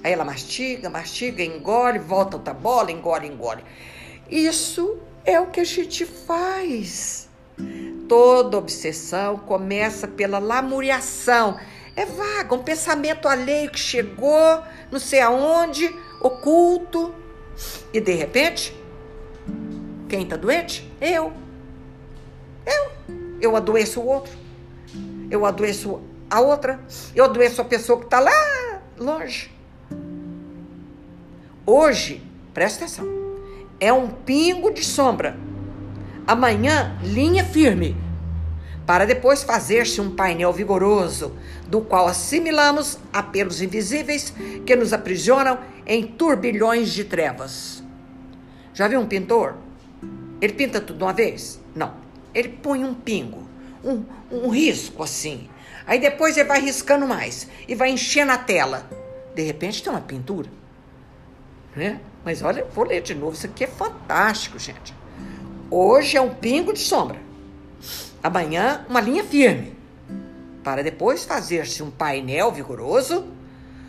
Aí 0.04 0.12
ela 0.12 0.26
mastiga, 0.26 0.90
mastiga, 0.90 1.42
engole, 1.42 1.98
volta 1.98 2.36
outra 2.36 2.54
bola, 2.54 2.92
engole, 2.92 3.26
engole. 3.30 3.64
Isso 4.30 4.98
é 5.24 5.40
o 5.40 5.48
que 5.48 5.62
a 5.62 5.64
gente 5.64 6.06
faz. 6.06 7.30
Toda 8.08 8.58
obsessão 8.58 9.38
começa 9.38 10.08
pela 10.08 10.40
lamuriação. 10.40 11.58
É 11.96 12.06
vaga, 12.06 12.56
um 12.56 12.64
pensamento 12.64 13.28
alheio 13.28 13.70
que 13.70 13.80
chegou, 13.80 14.62
não 14.92 15.00
sei 15.00 15.22
aonde, 15.22 15.94
oculto. 16.20 17.14
E 17.94 18.02
de 18.02 18.14
repente, 18.14 18.76
quem 20.10 20.24
está 20.24 20.36
doente? 20.36 20.92
Eu. 21.00 21.34
Eu. 22.66 22.92
Eu 23.40 23.56
adoeço 23.56 24.02
o 24.02 24.08
outro. 24.08 24.34
Eu 25.30 25.46
adoeço 25.46 26.02
a 26.30 26.40
outra. 26.40 26.80
Eu 27.16 27.26
adoeço 27.26 27.62
a 27.62 27.66
pessoa 27.66 28.00
que 28.00 28.06
está 28.06 28.20
lá 28.20 28.82
longe. 28.98 29.52
Hoje, 31.66 32.22
presta 32.54 32.84
atenção, 32.84 33.08
é 33.80 33.94
um 33.94 34.10
pingo 34.10 34.72
de 34.72 34.84
sombra. 34.84 35.38
Amanhã, 36.26 36.98
linha 37.04 37.44
firme. 37.44 37.96
Para 38.86 39.06
depois 39.06 39.44
fazer-se 39.44 40.02
um 40.02 40.16
painel 40.16 40.52
vigoroso, 40.52 41.36
do 41.68 41.82
qual 41.82 42.08
assimilamos 42.08 42.98
apelos 43.12 43.62
invisíveis 43.62 44.34
que 44.66 44.76
nos 44.76 44.92
aprisionam 44.94 45.60
em 45.86 46.06
turbilhões 46.06 46.92
de 46.92 47.04
trevas. 47.04 47.84
Já 48.74 48.88
viu 48.88 49.00
um 49.00 49.08
pintor? 49.08 49.56
Ele 50.42 50.54
pinta 50.54 50.82
tudo 50.82 50.98
de 50.98 51.04
uma 51.04 51.14
vez? 51.14 51.60
Não. 51.74 51.94
Ele 52.34 52.50
põe 52.50 52.84
um 52.84 52.94
pingo, 52.94 53.48
um, 53.84 54.04
um 54.32 54.50
risco 54.50 55.04
assim. 55.04 55.50
Aí 55.86 56.00
depois 56.00 56.36
ele 56.38 56.48
vai 56.48 56.60
riscando 56.60 57.08
mais 57.08 57.48
e 57.68 57.76
vai 57.76 57.90
enchendo 57.90 58.32
a 58.32 58.38
tela. 58.38 58.90
De 59.36 59.44
repente 59.44 59.82
tem 59.82 59.92
uma 59.92 60.02
pintura 60.02 60.50
né? 61.76 62.00
Mas 62.24 62.42
olha, 62.42 62.66
vou 62.66 62.86
ler 62.86 63.02
de 63.02 63.14
novo, 63.14 63.34
isso 63.34 63.46
aqui 63.46 63.64
é 63.64 63.68
fantástico, 63.68 64.58
gente. 64.58 64.94
Hoje 65.76 66.16
é 66.16 66.22
um 66.22 66.30
pingo 66.30 66.72
de 66.72 66.78
sombra. 66.78 67.20
Amanhã, 68.22 68.86
uma 68.88 69.02
linha 69.02 69.24
firme. 69.24 69.76
Para 70.64 70.84
depois 70.84 71.26
fazer-se 71.26 71.82
um 71.82 71.90
painel 71.90 72.52
vigoroso, 72.52 73.26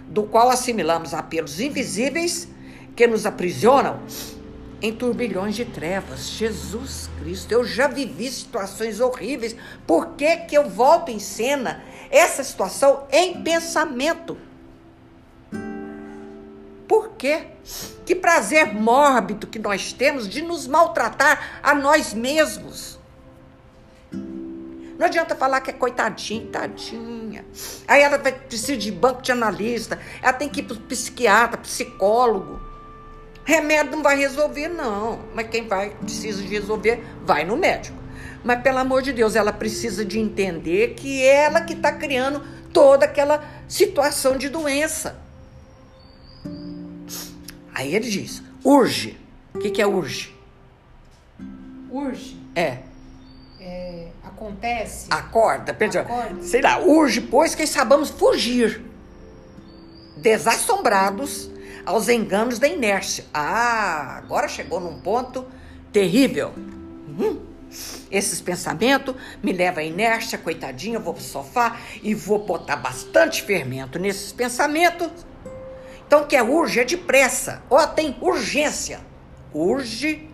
do 0.08 0.22
qual 0.22 0.48
assimilamos 0.48 1.12
apelos 1.12 1.60
invisíveis 1.60 2.48
que 2.96 3.06
nos 3.06 3.26
aprisionam 3.26 4.00
em 4.80 4.94
turbilhões 4.94 5.56
de 5.56 5.66
trevas. 5.66 6.26
Jesus 6.30 7.10
Cristo, 7.20 7.52
eu 7.52 7.66
já 7.66 7.86
vivi 7.86 8.30
situações 8.30 8.98
horríveis. 8.98 9.54
Por 9.86 10.14
que, 10.14 10.38
que 10.38 10.56
eu 10.56 10.70
volto 10.70 11.10
em 11.10 11.18
cena 11.18 11.84
essa 12.10 12.42
situação 12.42 13.06
em 13.12 13.42
pensamento? 13.42 14.38
Por 16.88 17.10
quê? 17.16 17.46
Que 18.04 18.14
prazer 18.14 18.74
mórbido 18.74 19.46
que 19.46 19.58
nós 19.58 19.92
temos 19.92 20.28
de 20.28 20.42
nos 20.42 20.66
maltratar 20.66 21.60
a 21.62 21.74
nós 21.74 22.12
mesmos. 22.12 22.98
Não 24.98 25.06
adianta 25.06 25.34
falar 25.34 25.60
que 25.60 25.70
é 25.70 25.72
coitadinha, 25.72 26.46
tadinha. 26.52 27.44
Aí 27.88 28.02
ela 28.02 28.16
vai 28.16 28.32
precisar 28.32 28.76
de 28.76 28.92
banco 28.92 29.22
de 29.22 29.32
analista, 29.32 29.98
ela 30.22 30.32
tem 30.32 30.48
que 30.48 30.60
ir 30.60 30.64
para 30.64 30.76
psiquiatra, 30.76 31.58
psicólogo. 31.58 32.60
Remédio 33.44 33.92
não 33.96 34.02
vai 34.02 34.16
resolver, 34.16 34.68
não. 34.68 35.20
Mas 35.34 35.48
quem 35.48 35.66
vai, 35.66 35.90
precisa 35.90 36.42
de 36.42 36.48
resolver, 36.48 37.04
vai 37.24 37.44
no 37.44 37.56
médico. 37.56 37.98
Mas 38.44 38.62
pelo 38.62 38.78
amor 38.78 39.02
de 39.02 39.12
Deus, 39.12 39.34
ela 39.34 39.52
precisa 39.52 40.04
de 40.04 40.18
entender 40.18 40.94
que 40.94 41.24
ela 41.24 41.60
que 41.60 41.72
está 41.72 41.92
criando 41.92 42.40
toda 42.72 43.04
aquela 43.04 43.42
situação 43.66 44.36
de 44.36 44.48
doença. 44.48 45.23
Aí 47.74 47.94
ele 47.94 48.08
diz: 48.08 48.42
urge. 48.64 49.18
O 49.52 49.58
que, 49.58 49.70
que 49.70 49.82
é 49.82 49.86
urge? 49.86 50.34
Urge? 51.90 52.36
É. 52.54 52.78
é 53.60 54.08
acontece. 54.22 55.06
Acorda, 55.10 55.74
perdão. 55.74 56.04
Sei 56.40 56.60
lá, 56.60 56.80
urge, 56.80 57.20
pois 57.20 57.54
que 57.54 57.66
sabamos 57.66 58.10
fugir, 58.10 58.82
desassombrados 60.16 61.50
aos 61.84 62.08
enganos 62.08 62.58
da 62.58 62.68
inércia. 62.68 63.24
Ah, 63.32 64.16
agora 64.18 64.48
chegou 64.48 64.80
num 64.80 65.00
ponto 65.00 65.46
terrível. 65.92 66.52
Uhum. 66.56 67.40
Esses 68.10 68.40
pensamentos 68.40 69.14
me 69.42 69.52
levam 69.52 69.82
à 69.82 69.86
inércia, 69.86 70.38
coitadinha, 70.38 70.96
eu 70.96 71.00
vou 71.00 71.14
pro 71.14 71.22
sofá 71.22 71.76
e 72.02 72.14
vou 72.14 72.38
botar 72.38 72.76
bastante 72.76 73.42
fermento 73.42 73.98
nesses 73.98 74.32
pensamentos 74.32 75.10
então, 76.06 76.26
que 76.26 76.36
é 76.36 76.42
urge, 76.42 76.80
é 76.80 76.84
depressa. 76.84 77.62
Ó, 77.70 77.84
tem 77.86 78.16
urgência. 78.20 79.00
Urge, 79.52 80.28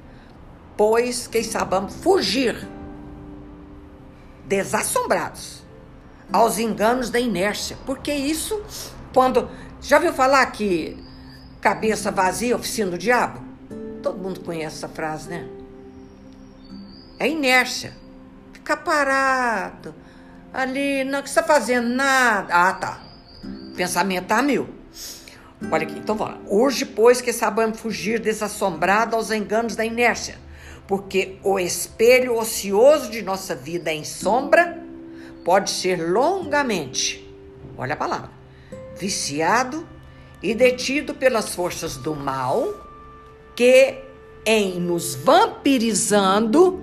pois 0.76 1.26
que 1.26 1.42
sabamos 1.42 1.94
fugir, 1.96 2.68
desassombrados, 4.46 5.62
aos 6.32 6.58
enganos 6.58 7.10
da 7.10 7.20
inércia. 7.20 7.76
Porque 7.86 8.12
isso, 8.12 8.62
quando. 9.14 9.48
Já 9.80 9.98
viu 9.98 10.12
falar 10.12 10.44
que 10.46 11.02
cabeça 11.60 12.10
vazia, 12.10 12.56
oficina 12.56 12.90
do 12.90 12.98
diabo? 12.98 13.40
Todo 14.02 14.18
mundo 14.18 14.40
conhece 14.40 14.76
essa 14.76 14.88
frase, 14.88 15.30
né? 15.30 15.48
É 17.18 17.28
inércia. 17.28 17.94
Ficar 18.52 18.78
parado. 18.78 19.94
Ali, 20.52 21.04
não, 21.04 21.22
que 21.22 21.28
está 21.28 21.42
fazendo 21.42 21.88
nada. 21.88 22.52
Ah, 22.52 22.72
tá. 22.74 23.00
Pensamento 23.76 24.26
tá 24.26 24.42
mil. 24.42 24.79
Olha 25.68 25.82
aqui, 25.82 25.98
então 25.98 26.16
vamos 26.16 26.34
lá. 26.34 26.40
Urge, 26.48 26.84
pois, 26.84 27.20
que 27.20 27.32
sabemos 27.32 27.78
fugir 27.78 28.18
desassombrado 28.18 29.14
aos 29.14 29.30
enganos 29.30 29.76
da 29.76 29.84
inércia, 29.84 30.38
porque 30.86 31.38
o 31.42 31.58
espelho 31.58 32.36
ocioso 32.36 33.10
de 33.10 33.20
nossa 33.20 33.54
vida 33.54 33.92
em 33.92 34.04
sombra 34.04 34.82
pode 35.44 35.70
ser 35.70 35.96
longamente, 35.96 37.28
olha 37.76 37.94
a 37.94 37.96
palavra, 37.96 38.30
viciado 38.96 39.86
e 40.42 40.54
detido 40.54 41.14
pelas 41.14 41.54
forças 41.54 41.96
do 41.96 42.14
mal, 42.14 42.66
que, 43.54 43.96
em 44.46 44.80
nos 44.80 45.14
vampirizando, 45.14 46.82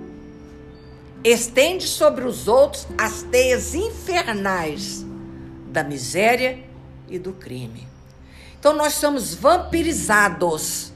estende 1.24 1.86
sobre 1.86 2.24
os 2.24 2.46
outros 2.46 2.86
as 2.96 3.22
teias 3.22 3.74
infernais 3.74 5.04
da 5.66 5.82
miséria 5.82 6.64
e 7.08 7.18
do 7.18 7.32
crime. 7.32 7.97
Então 8.58 8.74
nós 8.74 8.94
somos 8.94 9.34
vampirizados. 9.34 10.92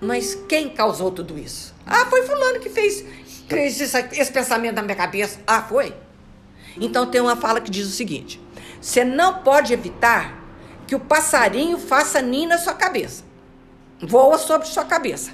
Mas 0.00 0.34
quem 0.48 0.68
causou 0.68 1.10
tudo 1.10 1.38
isso? 1.38 1.74
Ah, 1.86 2.06
foi 2.06 2.22
fulano 2.22 2.60
que 2.60 2.68
fez, 2.68 3.04
esse, 3.50 3.98
esse 4.12 4.32
pensamento 4.32 4.76
na 4.76 4.82
minha 4.82 4.96
cabeça. 4.96 5.40
Ah, 5.46 5.62
foi? 5.62 5.94
Então 6.80 7.06
tem 7.06 7.20
uma 7.20 7.36
fala 7.36 7.60
que 7.60 7.70
diz 7.70 7.86
o 7.86 7.90
seguinte: 7.90 8.40
você 8.80 9.04
não 9.04 9.42
pode 9.42 9.72
evitar 9.72 10.38
que 10.86 10.94
o 10.94 11.00
passarinho 11.00 11.78
faça 11.78 12.20
ninho 12.20 12.48
na 12.48 12.58
sua 12.58 12.74
cabeça. 12.74 13.24
Voa 14.00 14.38
sobre 14.38 14.68
sua 14.68 14.84
cabeça. 14.84 15.32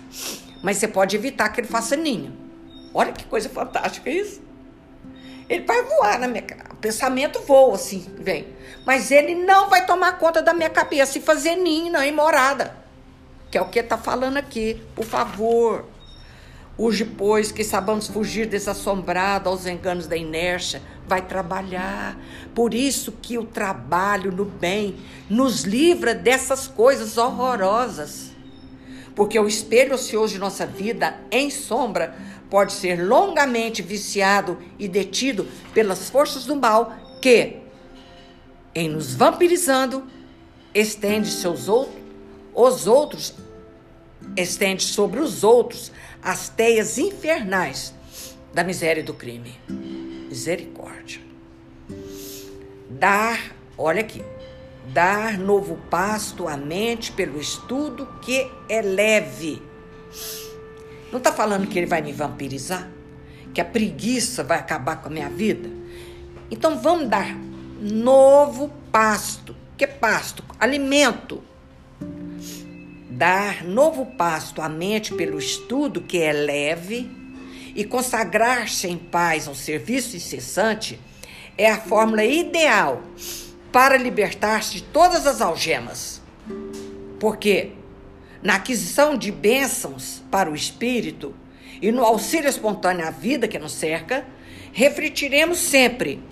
Mas 0.63 0.79
você 0.79 0.89
pode 0.89 1.15
evitar 1.15 1.51
que 1.51 1.61
ele 1.61 1.69
faça 1.69 1.95
ninho. 1.95 2.35
Olha 2.95 3.13
que 3.13 3.25
coisa 3.27 3.49
fantástica 3.49 4.09
isso. 4.09 4.41
Ele 5.49 5.65
vai 5.65 5.83
voar 5.83 6.19
na 6.19 6.29
minha 6.29 6.43
cara. 6.43 6.73
O 6.73 6.77
pensamento 6.77 7.41
voa 7.43 7.75
assim, 7.75 8.07
vem. 8.19 8.49
Mas 8.87 9.11
ele 9.11 9.35
não 9.35 9.69
vai 9.69 9.85
tomar 9.87 10.19
conta 10.19 10.43
da 10.43 10.55
minha 10.55 10.71
cabeça 10.71 11.19
e 11.19 11.21
fazer 11.21 11.57
ninho, 11.57 11.93
não, 11.93 12.03
e 12.03 12.13
morada. 12.13 12.77
Que 13.51 13.59
é 13.59 13.61
o 13.63 13.69
que 13.69 13.79
está 13.79 13.97
falando 13.97 14.37
aqui. 14.37 14.83
Por 14.95 15.05
favor. 15.05 15.87
Urge, 16.77 17.05
pois, 17.05 17.53
que 17.53 17.63
sabamos 17.63 18.09
fugir 18.09 18.47
desassombrado 18.47 19.49
aos 19.49 19.65
enganos 19.65 20.07
da 20.07 20.17
inércia. 20.17 20.83
Vai 21.07 21.23
trabalhar. 21.23 22.19
Por 22.55 22.75
isso 22.75 23.13
que 23.13 23.39
o 23.39 23.45
trabalho 23.45 24.33
no 24.33 24.45
bem 24.45 24.97
nos 25.31 25.63
livra 25.63 26.15
dessas 26.15 26.67
coisas 26.67 27.17
horrorosas. 27.17 28.33
Porque 29.15 29.39
o 29.39 29.47
espelho 29.47 29.95
ocioso 29.95 30.33
de 30.33 30.41
nossa 30.41 30.67
vida, 30.67 31.17
em 31.31 31.49
sombra, 31.49 32.17
pode 32.51 32.73
ser 32.73 33.03
longamente 33.05 33.83
viciado 33.83 34.59
e 34.79 34.87
detido 34.87 35.47
pelas 35.73 36.11
forças 36.11 36.45
do 36.45 36.57
mal 36.57 36.95
que, 37.21 37.59
em 38.75 38.89
nos 38.89 39.15
vampirizando, 39.15 40.07
estende 40.75 41.31
seus 41.31 41.69
outros, 41.69 42.03
os 42.55 42.87
outros 42.87 43.35
estende 44.37 44.83
sobre 44.83 45.21
os 45.21 45.45
outros 45.45 45.93
as 46.23 46.49
teias 46.49 46.97
infernais 46.97 47.95
da 48.53 48.65
miséria 48.65 49.01
e 49.01 49.05
do 49.05 49.13
crime. 49.13 49.55
Misericórdia. 49.69 51.21
Dar, 52.89 53.55
olha 53.77 54.01
aqui, 54.01 54.25
dar 54.93 55.37
novo 55.37 55.77
pasto 55.91 56.49
à 56.49 56.57
mente 56.57 57.13
pelo 57.13 57.39
estudo 57.39 58.07
que 58.23 58.51
é 58.69 58.81
leve. 58.81 59.61
Não 61.15 61.19
está 61.19 61.31
falando 61.31 61.69
que 61.69 61.79
ele 61.79 61.87
vai 61.87 62.03
me 62.03 62.13
vampirizar? 62.13 62.91
Que 63.55 63.61
a 63.61 63.65
preguiça 63.65 64.43
vai 64.43 64.59
acabar 64.59 64.97
com 64.97 65.07
a 65.07 65.13
minha 65.13 65.31
vida? 65.31 65.71
Então 66.51 66.77
vamos 66.77 67.09
dar 67.09 67.39
novo 67.81 68.69
pasto. 68.91 69.55
Que 69.77 69.87
pasto? 69.87 70.43
Alimento 70.59 71.41
dar 73.09 73.63
novo 73.63 74.07
pasto 74.07 74.61
à 74.61 74.69
mente 74.69 75.15
pelo 75.15 75.39
estudo 75.39 76.01
que 76.01 76.19
é 76.19 76.33
leve 76.33 77.09
e 77.77 77.85
consagrar-se 77.85 78.89
em 78.89 78.99
paz 78.99 79.47
ao 79.47 79.55
serviço 79.55 80.17
incessante 80.17 80.99
é 81.57 81.71
a 81.71 81.79
fórmula 81.79 82.25
ideal 82.25 83.01
para 83.71 83.97
libertar-se 83.97 84.73
de 84.73 84.83
todas 84.83 85.29
as 85.29 85.41
algemas. 85.41 86.21
Porque 87.21 87.71
na 88.45 88.57
aquisição 88.57 89.17
de 89.17 89.33
bênçãos 89.33 90.23
para 90.31 90.51
o 90.51 90.55
espírito 90.55 91.35
e 91.81 91.91
no 91.91 92.05
auxílio 92.05 92.49
espontâneo 92.49 93.07
à 93.07 93.11
vida 93.11 93.49
que 93.49 93.59
nos 93.59 93.73
cerca, 93.73 94.27
refletiremos 94.71 95.59
sempre 95.59 96.23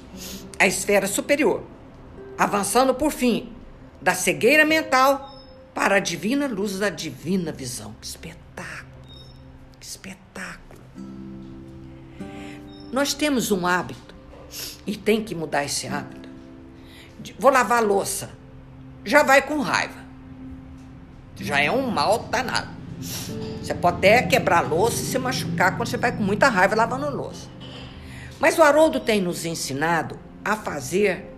a 0.58 0.66
esfera 0.66 1.06
superior, 1.06 1.64
avançando 2.36 2.94
por 2.94 3.10
fim 3.10 3.50
da 4.00 4.14
cegueira 4.14 4.66
mental 4.66 5.42
para 5.74 5.96
a 5.96 6.00
divina 6.00 6.46
luz 6.46 6.78
da 6.78 6.90
divina 6.90 7.50
visão. 7.50 7.94
Que 7.98 8.06
espetáculo! 8.06 8.92
Que 9.80 9.86
espetáculo! 9.86 10.82
Nós 12.92 13.14
temos 13.14 13.50
um 13.50 13.66
hábito 13.66 14.14
e 14.86 14.98
tem 14.98 15.24
que 15.24 15.34
mudar 15.34 15.64
esse 15.64 15.86
hábito. 15.86 16.28
Vou 17.38 17.50
lavar 17.50 17.82
louça. 17.82 18.30
Já 19.02 19.22
vai 19.22 19.40
com 19.40 19.60
raiva. 19.60 20.01
Já 21.42 21.60
é 21.60 21.70
um 21.70 21.86
mal 21.88 22.20
danado. 22.30 22.68
Você 23.60 23.74
pode 23.74 23.98
até 23.98 24.22
quebrar 24.22 24.60
louça 24.60 25.02
e 25.02 25.06
se 25.06 25.18
machucar 25.18 25.76
quando 25.76 25.88
você 25.88 25.96
vai 25.96 26.12
com 26.12 26.22
muita 26.22 26.48
raiva 26.48 26.74
lavando 26.74 27.10
louça. 27.10 27.48
Mas 28.38 28.58
o 28.58 28.62
Haroldo 28.62 29.00
tem 29.00 29.20
nos 29.20 29.44
ensinado 29.44 30.18
a 30.44 30.56
fazer 30.56 31.32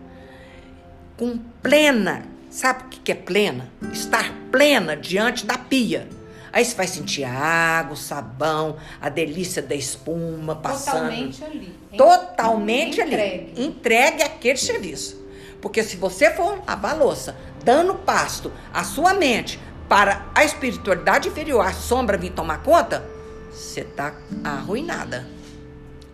com 1.17 1.39
plena 1.63 2.35
Sabe 2.55 2.85
o 2.85 2.87
que 2.89 3.11
é 3.11 3.17
plena? 3.17 3.69
Estar 3.93 4.33
plena 4.53 4.97
diante 4.97 5.45
da 5.45 5.59
pia. 5.59 6.09
Aí 6.53 6.65
você 6.65 6.77
vai 6.77 6.87
sentir 6.87 7.25
a 7.25 7.33
água, 7.33 7.95
o 7.95 7.97
sabão, 7.97 8.77
a 9.01 9.09
delícia 9.09 9.61
da 9.61 9.75
espuma 9.75 10.55
passando. 10.55 11.11
Totalmente 11.11 11.45
ali. 11.45 11.75
Totalmente 11.99 13.01
entregue. 13.01 13.53
ali. 13.57 13.67
Entregue 13.67 14.23
aquele 14.23 14.57
serviço. 14.57 15.21
Porque 15.61 15.83
se 15.83 15.97
você 15.97 16.31
for 16.31 16.63
lavar 16.65 16.93
a 16.93 16.95
louça, 16.95 17.37
dando 17.65 17.97
pasto 17.97 18.53
à 18.73 18.85
sua 18.85 19.15
mente 19.15 19.59
para 19.89 20.27
a 20.35 20.45
espiritualidade 20.45 21.29
inferior, 21.29 21.65
a 21.65 21.73
sombra 21.73 22.17
vir 22.17 22.33
tomar 22.33 22.63
conta, 22.63 23.05
você 23.51 23.83
está 23.83 24.15
arruinada. 24.43 25.29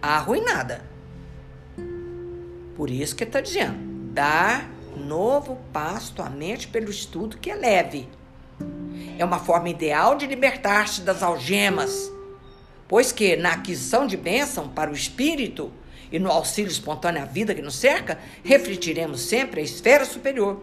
Arruinada. 0.03 0.85
Por 2.77 2.91
isso 2.91 3.15
que 3.15 3.25
está 3.25 3.41
dizendo, 3.41 3.77
dar 4.13 4.71
novo 4.97 5.59
pasto 5.73 6.23
à 6.23 6.29
mente 6.29 6.69
pelo 6.69 6.91
estudo 6.91 7.39
que 7.39 7.51
é 7.51 7.55
leve. 7.55 8.09
É 9.19 9.25
uma 9.25 9.39
forma 9.39 9.69
ideal 9.69 10.17
de 10.17 10.27
libertar-se 10.27 11.03
das 11.03 11.23
algemas, 11.23 12.11
pois 12.89 13.13
que 13.13 13.37
na 13.37 13.53
aquisição 13.53 14.07
de 14.07 14.17
bênção 14.17 14.69
para 14.69 14.91
o 14.91 14.95
espírito 14.95 15.73
e 16.11 16.19
no 16.19 16.31
auxílio 16.31 16.71
espontâneo 16.71 17.23
à 17.23 17.25
vida 17.25 17.55
que 17.55 17.63
nos 17.63 17.77
cerca, 17.77 18.19
refletiremos 18.43 19.21
sempre 19.21 19.61
a 19.61 19.65
esfera 19.65 20.05
superior, 20.05 20.63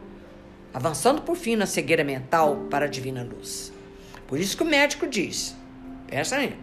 avançando 0.77 1.23
por 1.23 1.35
fim 1.35 1.55
na 1.55 1.65
cegueira 1.65 2.03
mental 2.03 2.67
para 2.69 2.85
a 2.85 2.87
divina 2.87 3.23
luz. 3.23 3.73
Por 4.27 4.39
isso 4.39 4.55
que 4.55 4.61
o 4.61 4.65
médico 4.65 5.07
diz, 5.07 5.55
pensa 6.05 6.35
aí, 6.35 6.55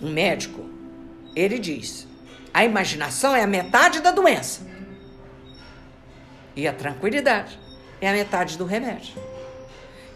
um 0.00 0.10
médico, 0.10 0.64
ele 1.34 1.58
diz, 1.58 2.08
a 2.54 2.64
imaginação 2.64 3.36
é 3.36 3.42
a 3.42 3.46
metade 3.46 4.00
da 4.00 4.10
doença. 4.10 4.62
E 6.56 6.66
a 6.66 6.72
tranquilidade 6.72 7.60
é 8.00 8.08
a 8.08 8.14
metade 8.14 8.56
do 8.56 8.64
remédio. 8.64 9.12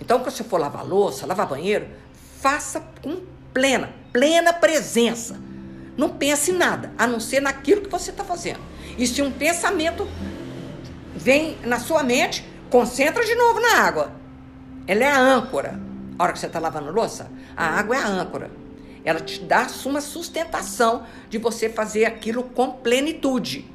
Então, 0.00 0.20
quando 0.20 0.30
você 0.30 0.42
for 0.42 0.58
lavar 0.58 0.86
louça, 0.86 1.26
lavar 1.26 1.46
banheiro, 1.48 1.86
faça 2.38 2.80
com 3.02 3.20
plena, 3.52 3.92
plena 4.10 4.54
presença. 4.54 5.38
Não 5.98 6.08
pense 6.08 6.50
em 6.50 6.54
nada, 6.54 6.94
a 6.96 7.06
não 7.06 7.20
ser 7.20 7.40
naquilo 7.40 7.82
que 7.82 7.90
você 7.90 8.10
está 8.10 8.24
fazendo. 8.24 8.60
E 8.96 9.06
se 9.06 9.20
um 9.20 9.30
pensamento 9.30 10.08
vem 11.14 11.58
na 11.62 11.78
sua 11.78 12.02
mente, 12.02 12.48
concentra 12.70 13.24
de 13.24 13.35
novo 13.35 13.61
na 13.61 13.83
água. 13.83 14.12
Ela 14.87 15.04
é 15.04 15.09
a 15.11 15.18
âncora. 15.18 15.80
A 16.18 16.22
hora 16.22 16.33
que 16.33 16.38
você 16.38 16.46
está 16.46 16.59
lavando 16.59 16.90
louça, 16.90 17.30
a 17.56 17.66
água 17.78 17.96
é 17.96 17.98
a 17.98 18.06
âncora. 18.06 18.50
Ela 19.04 19.20
te 19.20 19.40
dá 19.40 19.66
uma 19.87 20.00
sustentação 20.00 21.06
de 21.28 21.38
você 21.38 21.68
fazer 21.68 22.04
aquilo 22.04 22.42
com 22.42 22.72
plenitude. 22.72 23.70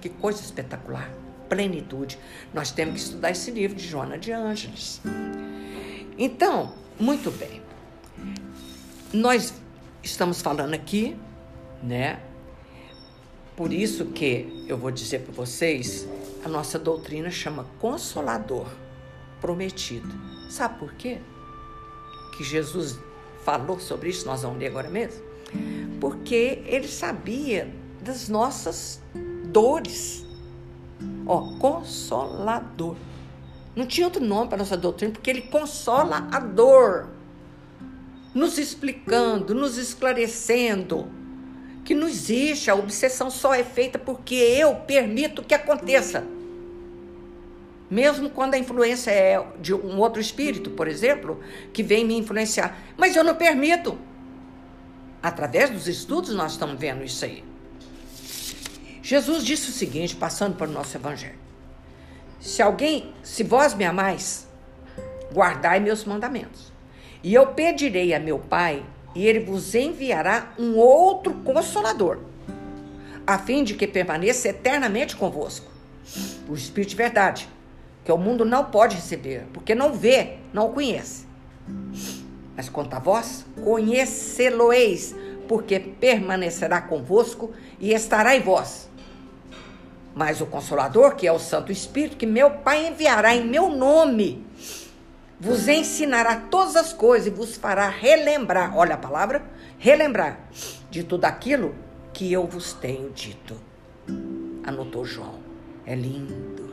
Que 0.00 0.08
coisa 0.08 0.40
espetacular 0.40 1.10
plenitude. 1.48 2.18
Nós 2.52 2.70
temos 2.70 2.94
que 2.94 3.00
estudar 3.00 3.30
esse 3.30 3.50
livro 3.50 3.76
de 3.76 3.86
Joana 3.86 4.18
de 4.18 4.32
Ângeles. 4.32 5.00
Então, 6.18 6.72
muito 6.98 7.30
bem. 7.30 7.62
Nós 9.12 9.54
estamos 10.02 10.40
falando 10.40 10.74
aqui, 10.74 11.16
né? 11.82 12.20
Por 13.56 13.72
isso 13.72 14.06
que 14.06 14.64
eu 14.66 14.76
vou 14.76 14.90
dizer 14.90 15.20
para 15.20 15.32
vocês, 15.32 16.08
a 16.44 16.48
nossa 16.48 16.78
doutrina 16.78 17.30
chama 17.30 17.66
consolador 17.80 18.66
prometido. 19.40 20.08
Sabe 20.48 20.78
por 20.78 20.92
quê? 20.94 21.18
Que 22.36 22.44
Jesus 22.44 22.98
falou 23.44 23.80
sobre 23.80 24.10
isso, 24.10 24.26
nós 24.26 24.42
vamos 24.42 24.58
ler 24.58 24.68
agora 24.68 24.88
mesmo? 24.88 25.22
Porque 26.00 26.62
ele 26.66 26.88
sabia 26.88 27.72
das 28.02 28.28
nossas 28.28 29.00
dores 29.46 30.24
Ó, 31.26 31.56
consolador. 31.58 32.96
Não 33.74 33.86
tinha 33.86 34.06
outro 34.06 34.24
nome 34.24 34.48
para 34.48 34.58
nossa 34.58 34.76
doutrina, 34.76 35.12
porque 35.12 35.30
ele 35.30 35.42
consola 35.42 36.28
a 36.30 36.38
dor, 36.38 37.08
nos 38.34 38.58
explicando, 38.58 39.54
nos 39.54 39.76
esclarecendo 39.78 41.08
que 41.84 41.94
não 41.94 42.08
existe, 42.08 42.70
a 42.70 42.74
obsessão 42.74 43.30
só 43.30 43.54
é 43.54 43.62
feita 43.62 43.98
porque 43.98 44.34
eu 44.34 44.74
permito 44.74 45.42
que 45.42 45.54
aconteça. 45.54 46.24
Mesmo 47.90 48.30
quando 48.30 48.54
a 48.54 48.58
influência 48.58 49.10
é 49.10 49.46
de 49.60 49.74
um 49.74 49.98
outro 49.98 50.20
espírito, 50.20 50.70
por 50.70 50.88
exemplo, 50.88 51.40
que 51.72 51.82
vem 51.82 52.04
me 52.04 52.16
influenciar. 52.16 52.76
Mas 52.96 53.14
eu 53.14 53.22
não 53.22 53.34
permito. 53.34 53.98
Através 55.22 55.70
dos 55.70 55.86
estudos 55.86 56.34
nós 56.34 56.52
estamos 56.52 56.78
vendo 56.78 57.04
isso 57.04 57.24
aí. 57.24 57.44
Jesus 59.02 59.44
disse 59.44 59.68
o 59.68 59.72
seguinte, 59.72 60.16
passando 60.16 60.56
para 60.56 60.68
o 60.68 60.72
nosso 60.72 60.96
evangelho: 60.96 61.38
Se 62.40 62.62
alguém, 62.62 63.12
se 63.22 63.42
vós 63.42 63.74
me 63.74 63.84
amais, 63.84 64.48
guardai 65.32 65.78
meus 65.80 66.04
mandamentos. 66.04 66.72
E 67.22 67.34
eu 67.34 67.48
pedirei 67.48 68.14
a 68.14 68.20
meu 68.20 68.38
Pai, 68.38 68.84
e 69.14 69.26
ele 69.26 69.40
vos 69.40 69.74
enviará 69.74 70.52
um 70.58 70.76
outro 70.76 71.34
consolador, 71.44 72.18
a 73.26 73.38
fim 73.38 73.62
de 73.62 73.74
que 73.74 73.86
permaneça 73.86 74.48
eternamente 74.48 75.16
convosco. 75.16 75.70
O 76.48 76.54
Espírito 76.54 76.90
de 76.90 76.96
verdade, 76.96 77.48
que 78.04 78.12
o 78.12 78.18
mundo 78.18 78.44
não 78.44 78.64
pode 78.66 78.96
receber, 78.96 79.46
porque 79.52 79.74
não 79.74 79.92
vê, 79.92 80.36
não 80.52 80.66
o 80.66 80.72
conhece. 80.72 81.26
Mas 82.56 82.68
quanto 82.68 82.94
a 82.94 82.98
vós, 82.98 83.44
conhecê-lo-eis, 83.62 85.14
porque 85.48 85.78
permanecerá 85.78 86.80
convosco 86.80 87.52
e 87.80 87.92
estará 87.92 88.36
em 88.36 88.40
vós. 88.40 88.88
Mas 90.14 90.40
o 90.40 90.46
Consolador, 90.46 91.16
que 91.16 91.26
é 91.26 91.32
o 91.32 91.38
Santo 91.38 91.72
Espírito, 91.72 92.16
que 92.16 92.26
meu 92.26 92.50
Pai 92.50 92.86
enviará 92.86 93.34
em 93.34 93.44
meu 93.44 93.68
nome, 93.68 94.44
vos 95.44 95.68
ensinará 95.68 96.36
todas 96.36 96.74
as 96.74 96.92
coisas 96.92 97.26
e 97.26 97.30
vos 97.30 97.56
fará 97.56 97.88
relembrar 97.88 98.76
olha 98.76 98.94
a 98.94 98.98
palavra 98.98 99.44
relembrar 99.78 100.40
de 100.90 101.04
tudo 101.04 101.24
aquilo 101.24 101.74
que 102.12 102.32
eu 102.32 102.46
vos 102.46 102.72
tenho 102.72 103.10
dito. 103.10 103.56
Anotou 104.62 105.04
João. 105.04 105.40
É 105.84 105.94
lindo. 105.94 106.72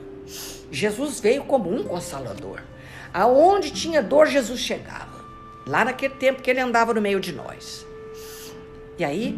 Jesus 0.71 1.19
veio 1.19 1.43
como 1.43 1.73
um 1.73 1.83
consolador. 1.83 2.61
Aonde 3.11 3.71
tinha 3.71 4.01
dor, 4.01 4.27
Jesus 4.27 4.59
chegava. 4.59 5.19
Lá 5.65 5.83
naquele 5.83 6.13
tempo 6.13 6.41
que 6.41 6.49
ele 6.49 6.59
andava 6.59 6.93
no 6.93 7.01
meio 7.01 7.19
de 7.19 7.33
nós. 7.33 7.85
E 8.97 9.03
aí, 9.03 9.35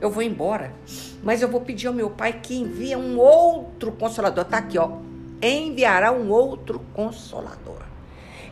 eu 0.00 0.10
vou 0.10 0.22
embora 0.22 0.74
mas 1.22 1.42
eu 1.42 1.48
vou 1.48 1.60
pedir 1.60 1.86
ao 1.86 1.94
meu 1.94 2.10
pai 2.10 2.40
que 2.42 2.56
envie 2.56 2.96
um 2.96 3.18
outro 3.18 3.92
consolador. 3.92 4.44
Está 4.44 4.58
aqui, 4.58 4.78
ó. 4.78 4.98
Enviará 5.42 6.12
um 6.12 6.30
outro 6.30 6.80
consolador. 6.94 7.89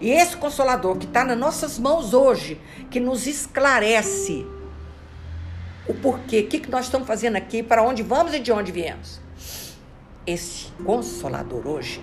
E 0.01 0.11
esse 0.11 0.37
consolador 0.37 0.97
que 0.97 1.07
está 1.07 1.25
nas 1.25 1.37
nossas 1.37 1.79
mãos 1.79 2.15
hoje, 2.15 2.61
que 2.91 3.01
nos 3.01 3.27
esclarece 3.27 4.47
o 5.89 5.95
porquê, 5.95 6.41
o 6.41 6.47
que, 6.47 6.61
que 6.61 6.71
nós 6.71 6.85
estamos 6.85 7.07
fazendo 7.07 7.37
aqui, 7.37 7.63
para 7.63 7.83
onde 7.83 8.03
vamos 8.03 8.35
e 8.35 8.39
de 8.39 8.53
onde 8.53 8.71
viemos. 8.71 9.21
Esse 10.27 10.67
consolador 10.85 11.67
hoje 11.67 12.01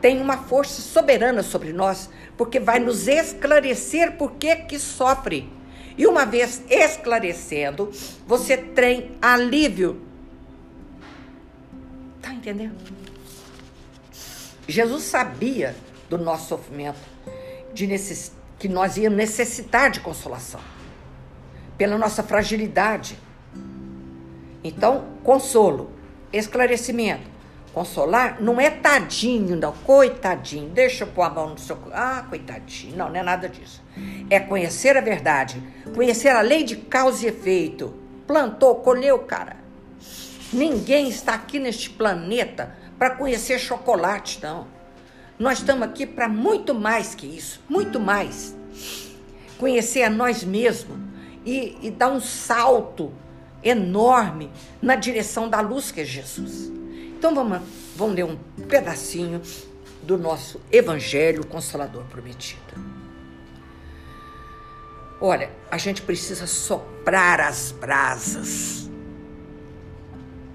tem 0.00 0.20
uma 0.20 0.38
força 0.38 0.80
soberana 0.80 1.42
sobre 1.42 1.72
nós, 1.72 2.08
porque 2.36 2.58
vai 2.58 2.78
nos 2.78 3.06
esclarecer 3.06 4.16
por 4.16 4.32
que 4.32 4.56
que 4.56 4.78
sofre. 4.78 5.48
E 5.96 6.06
uma 6.06 6.24
vez 6.24 6.62
esclarecendo, 6.70 7.90
você 8.26 8.56
tem 8.56 9.12
alívio. 9.20 10.00
Tá 12.22 12.32
entendendo? 12.32 12.76
Jesus 14.66 15.02
sabia 15.02 15.76
do 16.08 16.16
nosso 16.16 16.48
sofrimento, 16.48 16.98
de 17.72 17.86
necess... 17.86 18.32
que 18.58 18.68
nós 18.68 18.96
íamos 18.96 19.16
necessitar 19.16 19.90
de 19.90 20.00
consolação, 20.00 20.60
pela 21.76 21.96
nossa 21.96 22.22
fragilidade. 22.22 23.18
Então, 24.62 25.06
consolo, 25.22 25.90
esclarecimento, 26.32 27.30
Consolar 27.72 28.42
não 28.42 28.60
é 28.60 28.68
tadinho, 28.68 29.54
não. 29.54 29.72
Coitadinho, 29.72 30.70
deixa 30.70 31.04
eu 31.04 31.08
pôr 31.08 31.22
a 31.22 31.30
mão 31.30 31.50
no 31.50 31.58
seu. 31.58 31.78
Ah, 31.92 32.26
coitadinho. 32.28 32.96
Não, 32.96 33.08
não 33.08 33.16
é 33.16 33.22
nada 33.22 33.48
disso. 33.48 33.82
É 34.28 34.40
conhecer 34.40 34.96
a 34.96 35.00
verdade, 35.00 35.62
conhecer 35.94 36.30
a 36.30 36.40
lei 36.40 36.64
de 36.64 36.76
causa 36.76 37.24
e 37.24 37.28
efeito. 37.28 37.94
Plantou, 38.26 38.76
colheu, 38.76 39.20
cara. 39.20 39.56
Ninguém 40.52 41.08
está 41.08 41.34
aqui 41.34 41.60
neste 41.60 41.90
planeta 41.90 42.74
para 42.98 43.10
conhecer 43.10 43.58
chocolate, 43.60 44.40
não. 44.42 44.66
Nós 45.40 45.60
estamos 45.60 45.84
aqui 45.84 46.04
para 46.04 46.28
muito 46.28 46.74
mais 46.74 47.14
que 47.14 47.26
isso, 47.26 47.62
muito 47.66 47.98
mais. 47.98 48.54
Conhecer 49.56 50.02
a 50.02 50.10
nós 50.10 50.44
mesmos 50.44 50.98
e, 51.46 51.78
e 51.80 51.90
dar 51.90 52.10
um 52.10 52.20
salto 52.20 53.10
enorme 53.64 54.52
na 54.82 54.96
direção 54.96 55.48
da 55.48 55.62
luz 55.62 55.90
que 55.90 56.02
é 56.02 56.04
Jesus. 56.04 56.70
Então 57.16 57.34
vamos, 57.34 57.62
vamos 57.96 58.16
ler 58.16 58.24
um 58.24 58.36
pedacinho 58.68 59.40
do 60.02 60.18
nosso 60.18 60.60
Evangelho 60.70 61.46
Consolador 61.46 62.04
Prometido. 62.04 62.60
Olha, 65.18 65.50
a 65.70 65.78
gente 65.78 66.02
precisa 66.02 66.46
soprar 66.46 67.40
as 67.40 67.72
brasas 67.72 68.90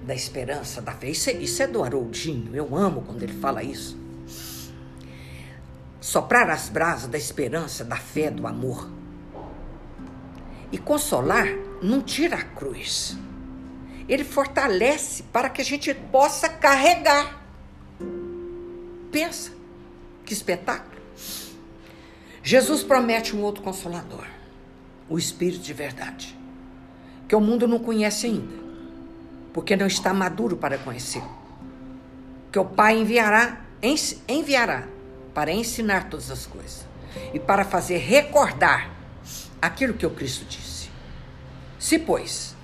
da 0.04 0.14
esperança, 0.14 0.80
da 0.80 0.92
fé. 0.92 1.10
Isso 1.10 1.28
é, 1.28 1.32
isso 1.32 1.60
é 1.60 1.66
do 1.66 1.82
Haroldinho, 1.82 2.54
eu 2.54 2.76
amo 2.76 3.02
quando 3.02 3.24
ele 3.24 3.32
fala 3.32 3.64
isso. 3.64 4.05
Soprar 6.00 6.50
as 6.50 6.68
brasas 6.68 7.08
da 7.08 7.18
esperança, 7.18 7.84
da 7.84 7.96
fé, 7.96 8.30
do 8.30 8.46
amor. 8.46 8.90
E 10.70 10.78
consolar 10.78 11.48
não 11.82 12.00
tira 12.00 12.36
a 12.36 12.42
cruz 12.42 13.16
ele 14.08 14.24
fortalece 14.24 15.24
para 15.24 15.48
que 15.48 15.60
a 15.60 15.64
gente 15.64 15.92
possa 15.94 16.48
carregar. 16.48 17.42
Pensa, 19.10 19.50
que 20.24 20.32
espetáculo. 20.32 20.96
Jesus 22.42 22.84
promete 22.84 23.34
um 23.34 23.42
outro 23.42 23.62
consolador, 23.62 24.26
o 25.08 25.18
Espírito 25.18 25.62
de 25.62 25.72
verdade, 25.72 26.38
que 27.26 27.34
o 27.34 27.40
mundo 27.40 27.66
não 27.66 27.80
conhece 27.80 28.26
ainda, 28.26 28.54
porque 29.52 29.74
não 29.74 29.86
está 29.86 30.14
maduro 30.14 30.56
para 30.56 30.78
conhecer. 30.78 31.22
Que 32.52 32.58
o 32.58 32.64
Pai 32.64 32.96
enviará, 32.96 33.60
enviará 34.28 34.86
para 35.36 35.52
ensinar 35.52 36.08
todas 36.08 36.30
as 36.30 36.46
coisas 36.46 36.86
e 37.34 37.38
para 37.38 37.62
fazer 37.62 37.98
recordar 37.98 38.90
aquilo 39.60 39.92
que 39.92 40.06
o 40.06 40.10
Cristo 40.10 40.46
disse. 40.46 40.88
Se, 41.78 41.98
pois, 41.98 42.56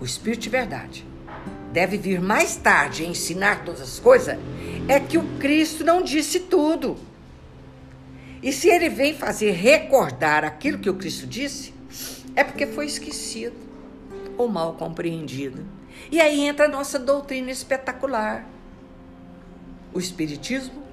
o 0.00 0.04
Espírito 0.06 0.44
de 0.44 0.48
verdade, 0.48 1.06
deve 1.74 1.98
vir 1.98 2.18
mais 2.22 2.56
tarde 2.56 3.02
e 3.02 3.06
ensinar 3.06 3.66
todas 3.66 3.82
as 3.82 3.98
coisas, 3.98 4.38
é 4.88 4.98
que 4.98 5.18
o 5.18 5.38
Cristo 5.38 5.84
não 5.84 6.02
disse 6.02 6.40
tudo. 6.40 6.96
E 8.42 8.50
se 8.50 8.70
ele 8.70 8.88
vem 8.88 9.12
fazer 9.12 9.50
recordar 9.50 10.42
aquilo 10.42 10.78
que 10.78 10.88
o 10.88 10.94
Cristo 10.94 11.26
disse, 11.26 11.74
é 12.34 12.42
porque 12.42 12.66
foi 12.66 12.86
esquecido 12.86 13.56
ou 14.38 14.48
mal 14.48 14.72
compreendido. 14.72 15.66
E 16.10 16.18
aí 16.18 16.46
entra 16.46 16.64
a 16.64 16.68
nossa 16.68 16.98
doutrina 16.98 17.50
espetacular. 17.50 18.48
O 19.92 19.98
Espiritismo 19.98 20.85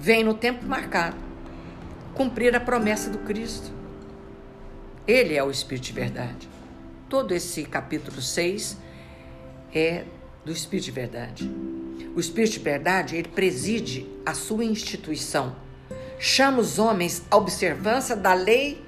vem 0.00 0.24
no 0.24 0.32
tempo 0.32 0.64
marcado 0.64 1.14
cumprir 2.14 2.56
a 2.56 2.60
promessa 2.60 3.10
do 3.10 3.18
Cristo. 3.18 3.70
Ele 5.06 5.34
é 5.34 5.44
o 5.44 5.50
Espírito 5.50 5.84
de 5.84 5.92
verdade. 5.92 6.48
Todo 7.06 7.34
esse 7.34 7.64
capítulo 7.64 8.22
6 8.22 8.78
é 9.74 10.04
do 10.42 10.52
Espírito 10.52 10.86
de 10.86 10.90
Verdade. 10.90 11.50
O 12.16 12.20
Espírito 12.20 12.54
de 12.54 12.60
Verdade, 12.60 13.16
ele 13.16 13.28
preside 13.28 14.06
a 14.24 14.32
sua 14.32 14.64
instituição, 14.64 15.54
chama 16.18 16.60
os 16.60 16.78
homens 16.78 17.22
à 17.30 17.36
observância 17.36 18.16
da 18.16 18.32
lei 18.32 18.82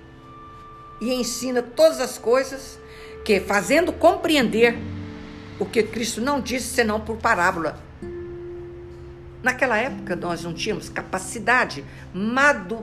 e 0.98 1.12
ensina 1.12 1.62
todas 1.62 2.00
as 2.00 2.16
coisas 2.16 2.78
que, 3.22 3.38
fazendo 3.38 3.92
compreender 3.92 4.78
o 5.58 5.66
que 5.66 5.82
Cristo 5.82 6.22
não 6.22 6.40
disse 6.40 6.68
senão 6.68 7.00
por 7.00 7.18
parábola, 7.18 7.78
Naquela 9.42 9.76
época 9.76 10.14
nós 10.14 10.44
não 10.44 10.54
tínhamos 10.54 10.88
capacidade, 10.88 11.84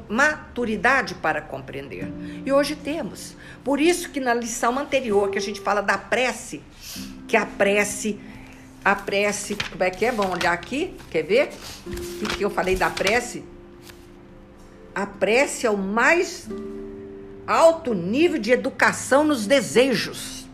maturidade 0.10 1.16
para 1.16 1.42
compreender. 1.42 2.12
E 2.46 2.52
hoje 2.52 2.76
temos. 2.76 3.36
Por 3.64 3.80
isso 3.80 4.10
que 4.10 4.20
na 4.20 4.34
lição 4.34 4.78
anterior 4.78 5.30
que 5.30 5.38
a 5.38 5.42
gente 5.42 5.62
fala 5.62 5.82
da 5.82 5.98
prece, 5.98 6.62
que 7.28 7.38
a 7.38 7.46
prece, 7.46 8.20
a 8.84 8.94
prece, 8.94 9.56
como 9.72 9.84
é 9.84 9.90
que 9.90 10.06
é? 10.06 10.12
Vamos 10.12 10.34
olhar 10.34 10.52
aqui, 10.52 10.98
quer 11.10 11.24
ver? 11.24 11.50
O 11.88 12.28
que 12.28 12.44
eu 12.44 12.50
falei 12.50 12.76
da 12.76 12.90
prece? 12.90 13.44
A 14.94 15.06
prece 15.06 15.66
é 15.66 15.70
o 15.70 15.78
mais 15.78 16.50
alto 17.48 17.94
nível 17.94 18.38
de 18.38 18.52
educação 18.52 19.24
nos 19.24 19.48
desejos. 19.48 20.46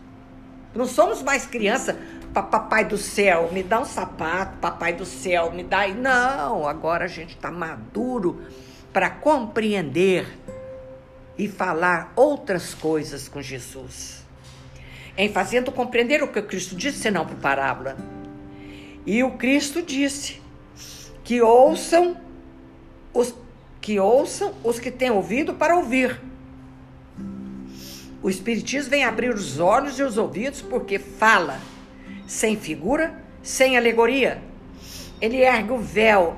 Não 0.76 0.86
somos 0.86 1.24
mais 1.24 1.46
criança 1.46 1.98
papai 2.44 2.86
do 2.86 2.98
céu, 2.98 3.50
me 3.52 3.64
dá 3.64 3.80
um 3.80 3.86
sapato, 3.86 4.58
papai 4.58 4.94
do 4.94 5.06
céu, 5.06 5.52
me 5.52 5.64
dá. 5.64 5.88
Não, 5.88 6.68
agora 6.68 7.06
a 7.06 7.08
gente 7.08 7.36
está 7.36 7.50
maduro 7.52 8.42
para 8.92 9.10
compreender 9.10 10.28
e 11.38 11.48
falar 11.48 12.12
outras 12.16 12.74
coisas 12.74 13.28
com 13.28 13.42
Jesus. 13.42 14.26
Em 15.18 15.32
fazendo 15.32 15.72
compreender 15.72 16.24
o 16.24 16.28
que 16.28 16.40
o 16.40 16.44
Cristo 16.44 16.76
disse, 16.76 17.00
senão 17.00 17.26
por 17.26 17.38
parábola. 17.38 17.98
E 19.06 19.24
o 19.24 19.32
Cristo 19.32 19.82
disse 19.82 20.42
que 21.24 21.42
ouçam 21.42 22.18
os 23.14 23.34
que 23.80 24.00
ouçam 24.00 24.54
os 24.64 24.80
que 24.80 24.90
têm 24.90 25.12
ouvido 25.12 25.54
para 25.54 25.76
ouvir. 25.76 26.20
O 28.24 28.30
Espiritismo 28.30 28.90
vem 28.90 29.04
abrir 29.04 29.32
os 29.32 29.60
olhos 29.60 30.00
e 30.00 30.04
os 30.04 30.18
ouvidos 30.18 30.60
porque 30.60 30.98
fala 30.98 31.60
sem 32.28 32.58
figura, 32.58 33.22
sem 33.42 33.78
alegoria. 33.78 34.42
Ele 35.22 35.38
ergue 35.38 35.72
o 35.72 35.78
véu 35.78 36.36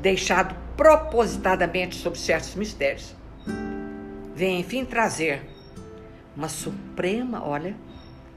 deixado 0.00 0.54
propositadamente 0.76 1.96
sobre 1.96 2.18
certos 2.18 2.54
mistérios. 2.54 3.14
Vem, 4.34 4.60
enfim, 4.60 4.84
trazer 4.84 5.42
uma 6.36 6.48
suprema, 6.48 7.46
olha, 7.46 7.76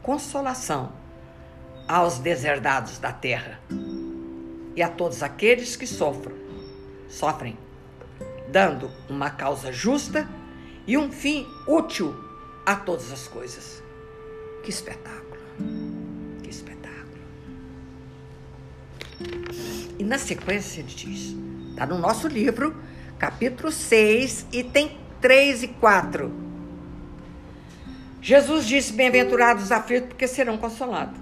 consolação 0.02 0.94
aos 1.88 2.20
deserdados 2.20 3.00
da 3.00 3.12
terra 3.12 3.60
e 4.76 4.84
a 4.84 4.90
todos 4.90 5.24
aqueles 5.24 5.76
que 5.76 5.88
sofrem, 5.88 6.36
sofrem, 7.10 7.58
dando 8.50 8.92
uma 9.10 9.32
causa 9.32 9.72
justa 9.72 10.30
e 10.86 10.98
um 10.98 11.12
fim 11.12 11.48
útil 11.68 12.16
a 12.66 12.76
todas 12.76 13.12
as 13.12 13.28
coisas. 13.28 13.82
Que 14.64 14.70
espetáculo! 14.70 15.87
E 19.98 20.04
na 20.04 20.18
sequência 20.18 20.80
ele 20.80 20.94
diz, 20.94 21.36
está 21.70 21.86
no 21.86 21.98
nosso 21.98 22.28
livro, 22.28 22.76
capítulo 23.18 23.72
6, 23.72 24.48
e 24.52 24.64
tem 24.64 24.98
3 25.22 25.64
e 25.64 25.68
4. 25.70 26.32
Jesus 28.22 28.66
disse: 28.66 28.94
Bem-aventurados 28.94 29.66
os 29.66 29.72
aflitos, 29.72 30.10
porque 30.10 30.28
serão 30.28 30.58
consolados. 30.58 31.18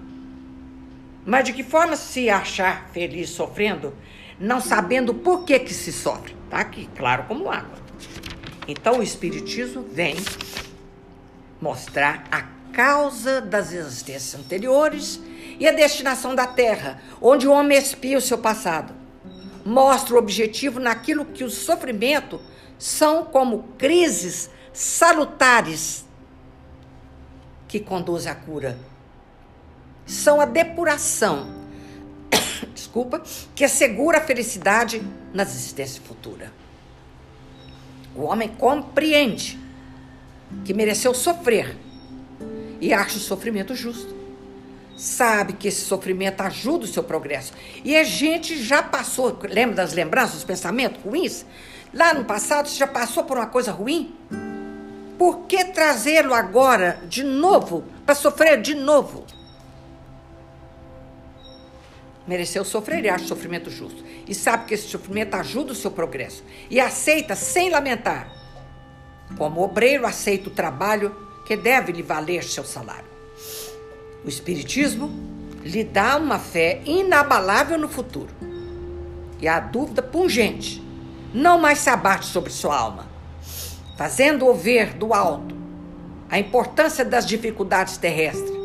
Mas 1.25 1.45
de 1.45 1.53
que 1.53 1.63
forma 1.63 1.95
se 1.95 2.29
achar 2.29 2.89
feliz 2.93 3.29
sofrendo, 3.29 3.93
não 4.39 4.60
sabendo 4.60 5.13
por 5.13 5.43
que, 5.43 5.60
que 5.60 5.73
se 5.73 5.91
sofre? 5.91 6.36
Está 6.45 6.60
aqui, 6.60 6.89
claro 6.95 7.23
como 7.23 7.49
água. 7.49 7.77
Então 8.67 8.99
o 8.99 9.03
Espiritismo 9.03 9.84
vem 9.84 10.15
mostrar 11.62 12.25
a 12.31 12.43
causa 12.73 13.39
das 13.39 13.71
existências 13.71 14.36
anteriores 14.36 15.21
e 15.60 15.68
a 15.68 15.72
destinação 15.72 16.36
da 16.36 16.48
terra, 16.48 17.02
onde 17.22 17.48
o 17.48 17.52
homem 17.52 17.78
expia 17.78 18.18
o 18.18 18.22
seu 18.22 18.38
passado. 18.38 18.94
mostra 19.65 20.13
o 20.13 20.20
objetivo 20.20 20.80
naquilo 20.80 21.26
que 21.26 21.44
o 21.44 21.50
sofrimento 21.50 22.39
são 22.78 23.26
como 23.26 23.63
crises 23.80 24.48
salutares 24.72 26.06
que 27.68 27.80
conduzem 27.80 28.32
à 28.32 28.36
cura. 28.36 28.78
São 30.06 30.39
a 30.39 30.46
depuração, 30.46 31.48
desculpa, 32.76 33.24
que 33.56 33.63
assegura 33.63 34.20
a 34.20 34.22
felicidade 34.22 35.02
na 35.34 35.44
existência 35.44 36.02
futura. 36.02 36.54
O 38.15 38.24
homem 38.24 38.48
compreende 38.48 39.60
que 40.63 40.74
mereceu 40.74 41.13
sofrer 41.13 41.76
e 42.80 42.94
acha 42.94 43.18
o 43.18 43.20
sofrimento 43.20 43.76
justo. 43.76 44.14
Sabe 44.95 45.53
que 45.53 45.67
esse 45.67 45.81
sofrimento 45.81 46.41
ajuda 46.41 46.86
o 46.86 46.88
seu 46.88 47.03
progresso. 47.03 47.53
E 47.84 47.95
a 47.97 48.03
gente 48.03 48.62
já 48.62 48.81
passou, 48.81 49.38
lembra 49.43 49.75
das 49.75 49.93
lembranças, 49.93 50.36
dos 50.36 50.43
pensamentos 50.43 51.01
ruins? 51.03 51.45
Lá 51.93 52.13
no 52.13 52.23
passado 52.23 52.67
você 52.67 52.77
já 52.77 52.88
passou 52.88 53.23
por 53.23 53.38
uma 53.38 53.47
coisa 53.47 53.71
ruim? 53.71 54.15
Por 55.17 55.45
que 55.47 55.65
trazê-lo 55.65 56.34
agora 56.34 56.99
de 57.08 57.23
novo 57.23 57.84
para 58.05 58.15
sofrer 58.15 58.62
de 58.62 58.75
novo? 58.75 59.25
Mereceu 62.27 62.65
sofrer 62.65 63.03
e 63.03 63.10
acha 63.10 63.25
sofrimento 63.25 63.69
justo. 63.69 64.03
E 64.27 64.34
sabe 64.34 64.65
que 64.65 64.73
esse 64.73 64.88
sofrimento 64.88 65.36
ajuda 65.36 65.73
o 65.73 65.75
seu 65.75 65.91
progresso. 65.91 66.43
E 66.69 66.79
aceita 66.79 67.36
sem 67.36 67.69
lamentar. 67.69 68.29
Como 69.38 69.62
obreiro, 69.62 70.08
aceita 70.08 70.49
o 70.49 70.53
trabalho 70.53 71.15
que 71.45 71.55
deve 71.55 71.91
lhe 71.91 72.01
valer 72.01 72.43
seu 72.43 72.63
salário. 72.63 73.14
O 74.26 74.30
Espiritismo 74.30 75.12
lhe 75.64 75.84
dá 75.84 76.18
uma 76.18 76.40
fé 76.40 76.82
inabalável 76.84 77.78
no 77.78 77.88
futuro. 77.88 78.34
E 79.40 79.48
a 79.48 79.60
dúvida 79.60 80.02
pungente 80.02 80.84
não 81.32 81.60
mais 81.60 81.80
se 81.80 81.92
abate 81.92 82.26
sobre 82.26 82.52
sua 82.52 82.76
alma, 82.76 83.08
fazendo-o 83.96 84.54
ver 84.54 84.94
do 84.94 85.14
alto 85.14 85.56
a 86.28 86.40
importância 86.40 87.06
das 87.06 87.26
dificuldades 87.28 87.98
terrestres. 87.98 88.56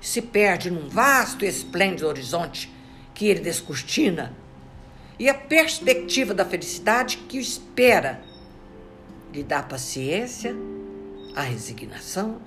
Se 0.00 0.20
perde 0.20 0.68
num 0.68 0.88
vasto 0.88 1.44
e 1.44 1.48
esplêndido 1.48 2.08
horizonte 2.08 2.72
que 3.14 3.26
ele 3.26 3.40
descortina 3.40 4.34
e 5.16 5.28
a 5.28 5.34
perspectiva 5.34 6.34
da 6.34 6.44
felicidade 6.44 7.18
que 7.28 7.38
o 7.38 7.40
espera 7.40 8.20
lhe 9.32 9.44
dá 9.44 9.62
paciência, 9.62 10.56
a 11.36 11.42
resignação, 11.42 12.40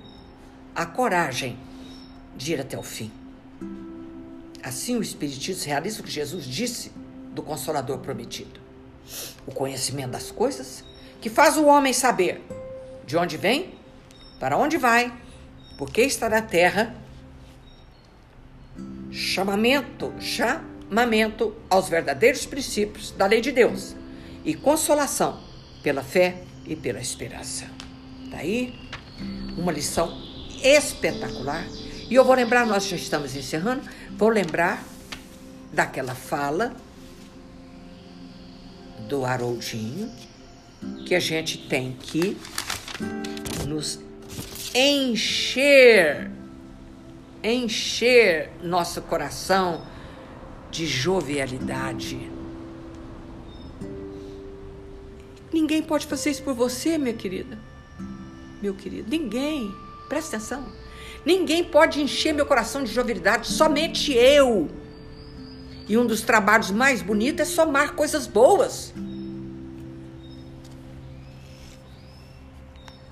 a 0.75 0.85
coragem 0.85 1.57
de 2.35 2.53
ir 2.53 2.61
até 2.61 2.77
o 2.77 2.83
fim. 2.83 3.11
Assim 4.63 4.95
o 4.95 5.01
Espiritismo 5.01 5.65
realiza 5.65 6.01
o 6.01 6.03
que 6.03 6.11
Jesus 6.11 6.45
disse 6.45 6.91
do 7.33 7.41
Consolador 7.41 7.99
prometido 7.99 8.61
o 9.45 9.51
conhecimento 9.51 10.11
das 10.11 10.31
coisas, 10.31 10.83
que 11.19 11.29
faz 11.29 11.57
o 11.57 11.65
homem 11.65 11.93
saber 11.93 12.41
de 13.05 13.17
onde 13.17 13.37
vem, 13.37 13.73
para 14.39 14.57
onde 14.57 14.77
vai, 14.77 15.13
por 15.77 15.91
que 15.91 16.01
está 16.01 16.29
na 16.29 16.41
terra. 16.41 16.95
Chamamento, 19.11 20.13
chamamento 20.19 21.55
aos 21.69 21.89
verdadeiros 21.89 22.45
princípios 22.45 23.11
da 23.11 23.25
lei 23.25 23.41
de 23.41 23.51
Deus 23.51 23.95
e 24.45 24.53
consolação 24.53 25.41
pela 25.83 26.03
fé 26.03 26.43
e 26.65 26.75
pela 26.75 26.99
esperança. 26.99 27.65
Daí, 28.29 28.73
uma 29.57 29.71
lição 29.71 30.09
espetacular. 30.63 31.65
E 32.11 32.15
eu 32.15 32.25
vou 32.25 32.35
lembrar, 32.35 32.65
nós 32.65 32.87
já 32.87 32.97
estamos 32.97 33.37
encerrando, 33.37 33.83
vou 34.17 34.27
lembrar 34.27 34.83
daquela 35.71 36.13
fala 36.13 36.75
do 39.07 39.23
Haroldinho, 39.23 40.11
que 41.05 41.15
a 41.15 41.21
gente 41.21 41.69
tem 41.69 41.93
que 41.93 42.37
nos 43.65 43.97
encher, 44.75 46.29
encher 47.41 48.49
nosso 48.61 49.01
coração 49.03 49.81
de 50.69 50.85
jovialidade. 50.85 52.29
Ninguém 55.53 55.81
pode 55.81 56.07
fazer 56.07 56.31
isso 56.31 56.43
por 56.43 56.55
você, 56.55 56.97
minha 56.97 57.15
querida. 57.15 57.57
Meu 58.61 58.73
querido, 58.73 59.09
ninguém. 59.09 59.73
Presta 60.09 60.35
atenção. 60.35 60.90
Ninguém 61.25 61.63
pode 61.63 62.01
encher 62.01 62.33
meu 62.33 62.45
coração 62.45 62.83
de 62.83 62.91
jovialidade, 62.91 63.47
somente 63.47 64.13
eu. 64.13 64.69
E 65.87 65.97
um 65.97 66.05
dos 66.05 66.21
trabalhos 66.21 66.71
mais 66.71 67.01
bonitos 67.01 67.41
é 67.41 67.45
somar 67.45 67.93
coisas 67.93 68.25
boas. 68.25 68.93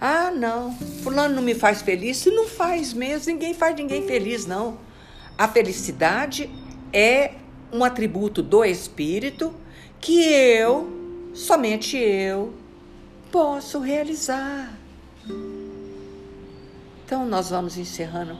Ah, 0.01 0.31
não, 0.31 0.73
fulano 1.03 1.35
não 1.35 1.43
me 1.43 1.53
faz 1.53 1.81
feliz. 1.81 2.25
Não 2.25 2.47
faz 2.47 2.93
mesmo, 2.93 3.33
ninguém 3.33 3.53
faz 3.53 3.75
ninguém 3.75 4.07
feliz, 4.07 4.45
não. 4.45 4.79
A 5.37 5.47
felicidade 5.47 6.49
é 6.93 7.33
um 7.71 7.83
atributo 7.83 8.41
do 8.41 8.63
espírito 8.63 9.53
que 9.99 10.21
eu, 10.21 10.89
somente 11.33 11.97
eu, 11.97 12.53
posso 13.31 13.79
realizar. 13.79 14.78
Então 17.09 17.25
nós 17.25 17.49
vamos 17.49 17.75
encerrando 17.75 18.37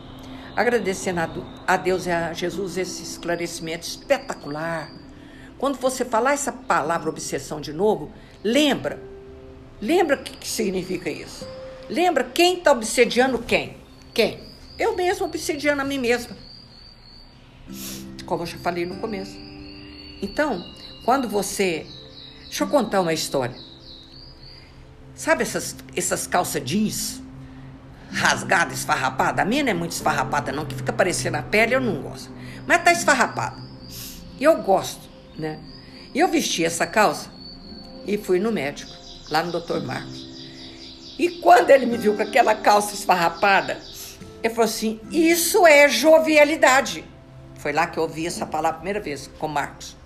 agradecendo 0.56 1.44
a 1.66 1.76
Deus 1.76 2.06
e 2.06 2.12
a 2.12 2.34
Jesus 2.34 2.78
esse 2.78 3.02
esclarecimento 3.02 3.88
espetacular. 3.88 4.92
Quando 5.58 5.80
você 5.80 6.06
falar 6.06 6.34
essa 6.34 6.52
palavra 6.52 7.10
obsessão 7.10 7.60
de 7.60 7.74
novo, 7.74 8.14
lembra, 8.44 9.02
lembra 9.82 10.18
o 10.18 10.24
que, 10.24 10.38
que 10.38 10.48
significa 10.48 11.10
isso. 11.10 11.48
Lembra 11.90 12.24
quem 12.24 12.60
está 12.60 12.72
obsediando 12.72 13.40
quem? 13.40 13.76
Quem? 14.14 14.40
Eu 14.78 14.96
mesmo 14.96 15.26
obsediando 15.26 15.82
a 15.82 15.86
mim 15.86 15.98
mesma. 15.98 16.38
Como 18.24 18.44
eu 18.44 18.48
já 18.48 18.60
falei 18.60 18.86
no 18.86 18.98
começo. 18.98 19.36
Então, 20.22 20.64
quando 21.04 21.28
você. 21.28 21.88
Deixa 22.44 22.66
eu 22.66 22.68
contar 22.68 23.02
uma 23.02 23.14
história. 23.14 23.56
Sabe 25.16 25.42
essas, 25.42 25.76
essas 25.96 26.28
calças 26.28 26.64
jeans? 26.64 27.29
Rasgada, 28.12 28.74
esfarrapada. 28.74 29.42
A 29.42 29.46
minha 29.46 29.64
não 29.64 29.72
é 29.72 29.74
muito 29.74 29.92
esfarrapada, 29.92 30.52
não, 30.52 30.66
que 30.66 30.76
fica 30.76 30.94
parecendo 30.94 31.38
a 31.38 31.42
pele, 31.42 31.76
eu 31.76 31.82
não 31.82 32.02
gosto. 32.02 32.32
Mas 32.68 32.84
tá 32.84 32.92
esfarrapada. 32.92 33.58
E 34.40 34.44
eu 34.44 34.62
gosto, 34.62 35.10
né? 35.38 35.60
E 36.14 36.20
eu 36.20 36.28
vesti 36.28 36.66
essa 36.66 36.88
calça 36.88 37.30
e 38.06 38.18
fui 38.18 38.40
no 38.40 38.52
médico, 38.52 38.92
lá 39.30 39.44
no 39.44 39.52
Dr. 39.52 39.82
Marcos. 39.82 40.30
E 41.18 41.30
quando 41.42 41.70
ele 41.70 41.86
me 41.86 41.98
viu 41.98 42.16
com 42.16 42.24
aquela 42.24 42.56
calça 42.56 42.94
esfarrapada, 42.94 43.80
ele 44.42 44.54
falou 44.54 44.70
assim: 44.70 45.00
Isso 45.12 45.68
é 45.68 45.90
jovialidade. 45.90 47.04
Foi 47.56 47.74
lá 47.74 47.88
que 47.88 48.00
eu 48.00 48.04
ouvi 48.04 48.26
essa 48.26 48.46
palavra 48.46 48.78
a 48.78 48.80
primeira 48.80 49.02
vez 49.02 49.30
com 49.38 49.48
Marcos. 49.48 49.98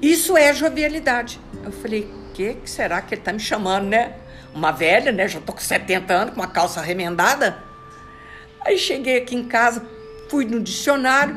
Isso 0.00 0.36
é 0.36 0.54
jovialidade. 0.54 1.38
Eu 1.62 1.70
falei: 1.70 2.10
que, 2.40 2.54
que 2.54 2.70
será 2.70 3.02
que 3.02 3.14
ele 3.14 3.22
tá 3.22 3.32
me 3.32 3.40
chamando, 3.40 3.86
né? 3.86 4.14
Uma 4.54 4.70
velha, 4.70 5.12
né? 5.12 5.28
Já 5.28 5.40
tô 5.40 5.52
com 5.52 5.60
70 5.60 6.12
anos, 6.12 6.34
com 6.34 6.40
uma 6.40 6.48
calça 6.48 6.80
remendada. 6.80 7.62
Aí 8.64 8.76
cheguei 8.78 9.18
aqui 9.18 9.34
em 9.34 9.44
casa, 9.44 9.86
fui 10.28 10.44
no 10.44 10.60
dicionário 10.60 11.34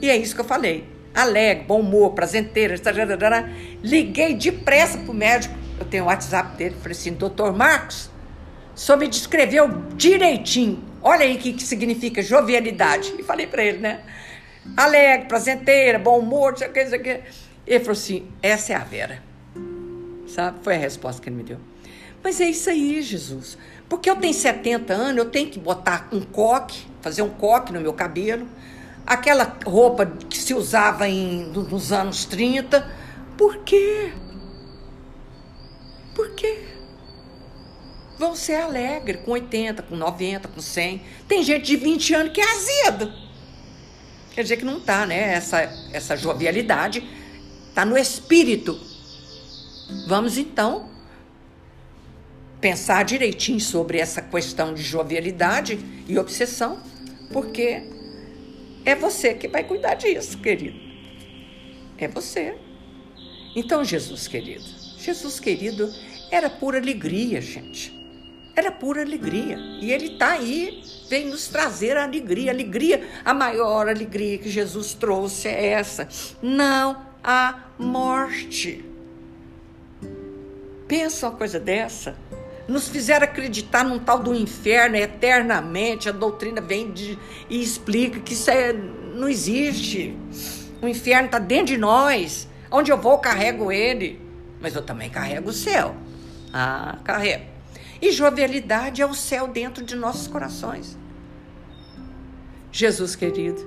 e 0.00 0.10
é 0.10 0.16
isso 0.16 0.34
que 0.34 0.40
eu 0.40 0.44
falei. 0.44 0.88
Alegre, 1.14 1.64
bom 1.64 1.80
humor, 1.80 2.12
prazenteira, 2.12 2.74
liguei 3.82 4.34
depressa 4.34 4.98
pro 4.98 5.14
médico. 5.14 5.54
Eu 5.78 5.86
tenho 5.86 6.04
o 6.04 6.06
WhatsApp 6.06 6.56
dele, 6.56 6.76
falei 6.80 6.96
assim, 6.96 7.12
doutor 7.12 7.54
Marcos, 7.54 8.10
só 8.74 8.96
me 8.96 9.08
descreveu 9.08 9.68
direitinho. 9.94 10.84
Olha 11.02 11.24
aí 11.24 11.36
o 11.36 11.38
que, 11.38 11.52
que 11.52 11.62
significa 11.62 12.22
jovialidade. 12.22 13.14
E 13.18 13.22
falei 13.22 13.46
para 13.46 13.64
ele, 13.64 13.78
né? 13.78 14.00
Alegre, 14.76 15.28
prazenteira, 15.28 15.98
bom 15.98 16.18
humor, 16.18 16.52
não 16.52 16.58
sei 16.58 16.68
o 16.68 16.72
que, 16.72 16.82
não 16.82 16.90
sei 16.90 16.98
o 16.98 17.02
que. 17.02 17.20
Ele 17.66 17.80
falou 17.80 17.92
assim, 17.92 18.28
essa 18.42 18.72
é 18.72 18.76
a 18.76 18.80
Vera. 18.80 19.22
Sabe? 20.26 20.58
Foi 20.62 20.74
a 20.74 20.78
resposta 20.78 21.22
que 21.22 21.28
ele 21.28 21.36
me 21.36 21.42
deu. 21.42 21.58
Mas 22.26 22.40
é 22.40 22.50
isso 22.50 22.68
aí, 22.68 23.00
Jesus. 23.02 23.56
Porque 23.88 24.10
eu 24.10 24.16
tenho 24.16 24.34
70 24.34 24.92
anos, 24.92 25.16
eu 25.16 25.30
tenho 25.30 25.48
que 25.48 25.60
botar 25.60 26.08
um 26.10 26.20
coque, 26.20 26.84
fazer 27.00 27.22
um 27.22 27.28
coque 27.28 27.72
no 27.72 27.80
meu 27.80 27.92
cabelo, 27.92 28.48
aquela 29.06 29.56
roupa 29.64 30.04
que 30.06 30.36
se 30.36 30.52
usava 30.52 31.08
em, 31.08 31.44
nos 31.44 31.92
anos 31.92 32.24
30. 32.24 32.84
Por 33.38 33.58
quê? 33.58 34.10
Por 36.16 36.34
quê? 36.34 36.64
Vão 38.18 38.34
ser 38.34 38.56
alegre 38.56 39.18
com 39.18 39.30
80, 39.30 39.84
com 39.84 39.94
90, 39.94 40.48
com 40.48 40.60
100. 40.60 41.02
Tem 41.28 41.44
gente 41.44 41.66
de 41.66 41.76
20 41.76 42.12
anos 42.12 42.32
que 42.32 42.40
é 42.40 42.44
azedo. 42.44 43.12
Quer 44.32 44.42
dizer 44.42 44.56
que 44.56 44.64
não 44.64 44.80
tá, 44.80 45.06
né? 45.06 45.34
Essa, 45.34 45.60
essa 45.92 46.16
jovialidade 46.16 47.08
tá 47.72 47.84
no 47.84 47.96
espírito. 47.96 48.76
Vamos 50.08 50.36
então 50.36 50.95
pensar 52.66 53.04
direitinho 53.04 53.60
sobre 53.60 53.98
essa 53.98 54.20
questão 54.20 54.74
de 54.74 54.82
jovialidade 54.82 55.78
e 56.08 56.18
obsessão, 56.18 56.82
porque 57.32 57.80
é 58.84 58.92
você 58.96 59.34
que 59.34 59.46
vai 59.46 59.62
cuidar 59.62 59.94
disso, 59.94 60.36
querido. 60.38 60.76
É 61.96 62.08
você. 62.08 62.56
Então, 63.54 63.84
Jesus 63.84 64.26
querido, 64.26 64.64
Jesus 64.98 65.38
querido 65.38 65.88
era 66.28 66.50
pura 66.50 66.78
alegria, 66.78 67.40
gente. 67.40 67.96
Era 68.56 68.72
pura 68.72 69.02
alegria. 69.02 69.56
E 69.80 69.92
ele 69.92 70.14
está 70.14 70.32
aí, 70.32 70.82
vem 71.08 71.28
nos 71.28 71.46
trazer 71.46 71.96
a 71.96 72.02
alegria. 72.02 72.50
Alegria, 72.50 73.08
a 73.24 73.32
maior 73.32 73.88
alegria 73.88 74.38
que 74.38 74.50
Jesus 74.50 74.92
trouxe 74.92 75.46
é 75.46 75.66
essa. 75.66 76.08
Não 76.42 77.00
há 77.22 77.60
morte. 77.78 78.84
Pensa 80.88 81.28
uma 81.28 81.36
coisa 81.36 81.60
dessa. 81.60 82.16
Nos 82.68 82.88
fizeram 82.88 83.24
acreditar 83.24 83.84
num 83.84 83.98
tal 83.98 84.18
do 84.18 84.34
inferno 84.34 84.96
eternamente. 84.96 86.08
A 86.08 86.12
doutrina 86.12 86.60
vem 86.60 86.90
de, 86.90 87.18
e 87.48 87.62
explica 87.62 88.18
que 88.20 88.32
isso 88.32 88.50
é, 88.50 88.72
não 88.72 89.28
existe. 89.28 90.16
O 90.82 90.88
inferno 90.88 91.26
está 91.26 91.38
dentro 91.38 91.66
de 91.66 91.76
nós. 91.76 92.48
Onde 92.70 92.90
eu 92.90 92.98
vou, 92.98 93.12
eu 93.12 93.18
carrego 93.18 93.70
ele. 93.70 94.20
Mas 94.60 94.74
eu 94.74 94.82
também 94.82 95.08
carrego 95.08 95.50
o 95.50 95.52
céu. 95.52 95.94
Ah, 96.52 96.98
carrego. 97.04 97.44
E 98.00 98.10
jovialidade 98.10 99.00
é 99.00 99.06
o 99.06 99.14
céu 99.14 99.48
dentro 99.48 99.84
de 99.84 99.94
nossos 99.96 100.26
corações. 100.26 100.98
Jesus 102.70 103.16
querido, 103.16 103.66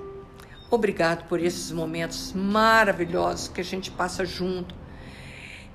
obrigado 0.69 1.27
por 1.27 1.39
esses 1.39 1.71
momentos 1.71 2.31
maravilhosos 2.33 3.47
que 3.47 3.59
a 3.59 3.63
gente 3.63 3.89
passa 3.89 4.23
junto. 4.23 4.75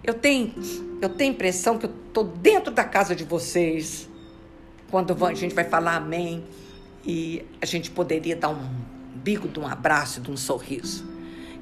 Eu 0.05 0.12
tenho, 0.12 0.52
eu 1.00 1.09
tenho 1.09 1.32
impressão 1.32 1.78
que 1.78 1.86
eu 1.86 1.90
estou 2.09 2.24
dentro 2.24 2.70
da 2.70 2.84
casa 2.84 3.16
de 3.16 3.24
vocês 3.24 4.07
quando 4.90 5.24
a 5.24 5.32
gente 5.32 5.55
vai 5.55 5.64
falar 5.64 5.96
amém 5.96 6.44
e 7.07 7.42
a 7.59 7.64
gente 7.64 7.90
poderia 7.90 8.36
dar 8.36 8.50
um 8.50 8.68
bico 9.14 9.48
de 9.48 9.59
um 9.59 9.66
abraço, 9.66 10.20
de 10.20 10.30
um 10.30 10.36
sorriso. 10.36 11.09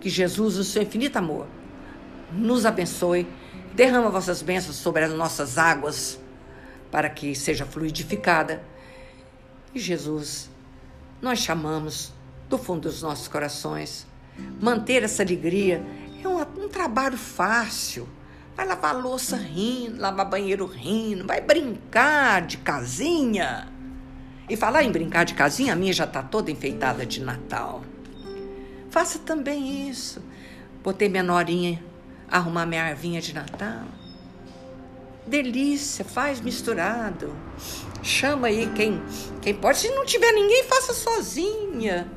Que 0.00 0.10
Jesus, 0.10 0.56
o 0.56 0.64
seu 0.64 0.82
infinito 0.82 1.16
amor, 1.16 1.46
nos 2.32 2.66
abençoe, 2.66 3.28
derrama 3.74 4.10
vossas 4.10 4.42
bênçãos 4.42 4.74
sobre 4.74 5.04
as 5.04 5.12
nossas 5.12 5.56
águas 5.56 6.18
para 6.90 7.08
que 7.08 7.36
seja 7.36 7.64
fluidificada. 7.64 8.60
E 9.72 9.78
Jesus, 9.78 10.50
nós 11.20 11.38
chamamos 11.38 12.12
do 12.48 12.58
fundo 12.58 12.80
dos 12.88 13.02
nossos 13.02 13.28
corações. 13.28 14.04
Manter 14.60 15.04
essa 15.04 15.22
alegria 15.22 15.80
é 16.22 16.26
um, 16.26 16.40
um 16.64 16.68
trabalho 16.68 17.16
fácil. 17.16 18.08
Vai 18.56 18.66
lavar 18.66 18.94
louça 18.94 19.36
rindo, 19.36 20.00
lavar 20.00 20.28
banheiro 20.28 20.66
rindo, 20.66 21.26
vai 21.26 21.40
brincar 21.40 22.42
de 22.42 22.58
casinha. 22.58 23.68
E 24.48 24.56
falar 24.56 24.82
em 24.82 24.92
brincar 24.92 25.24
de 25.24 25.34
casinha, 25.34 25.72
a 25.72 25.76
minha 25.76 25.92
já 25.92 26.04
está 26.04 26.22
toda 26.22 26.50
enfeitada 26.50 27.06
de 27.06 27.22
Natal. 27.22 27.82
Faça 28.90 29.18
também 29.20 29.88
isso. 29.88 30.22
Botei 30.82 31.08
minha 31.08 31.22
norinha 31.22 31.82
arrumar 32.32 32.64
minha 32.64 32.82
arvinha 32.82 33.20
de 33.20 33.34
Natal. 33.34 33.84
Delícia, 35.26 36.02
faz 36.02 36.40
misturado. 36.40 37.36
Chama 38.02 38.48
aí 38.48 38.72
quem, 38.74 39.00
quem 39.42 39.54
pode. 39.54 39.78
Se 39.78 39.90
não 39.90 40.06
tiver 40.06 40.32
ninguém, 40.32 40.64
faça 40.64 40.94
sozinha. 40.94 42.10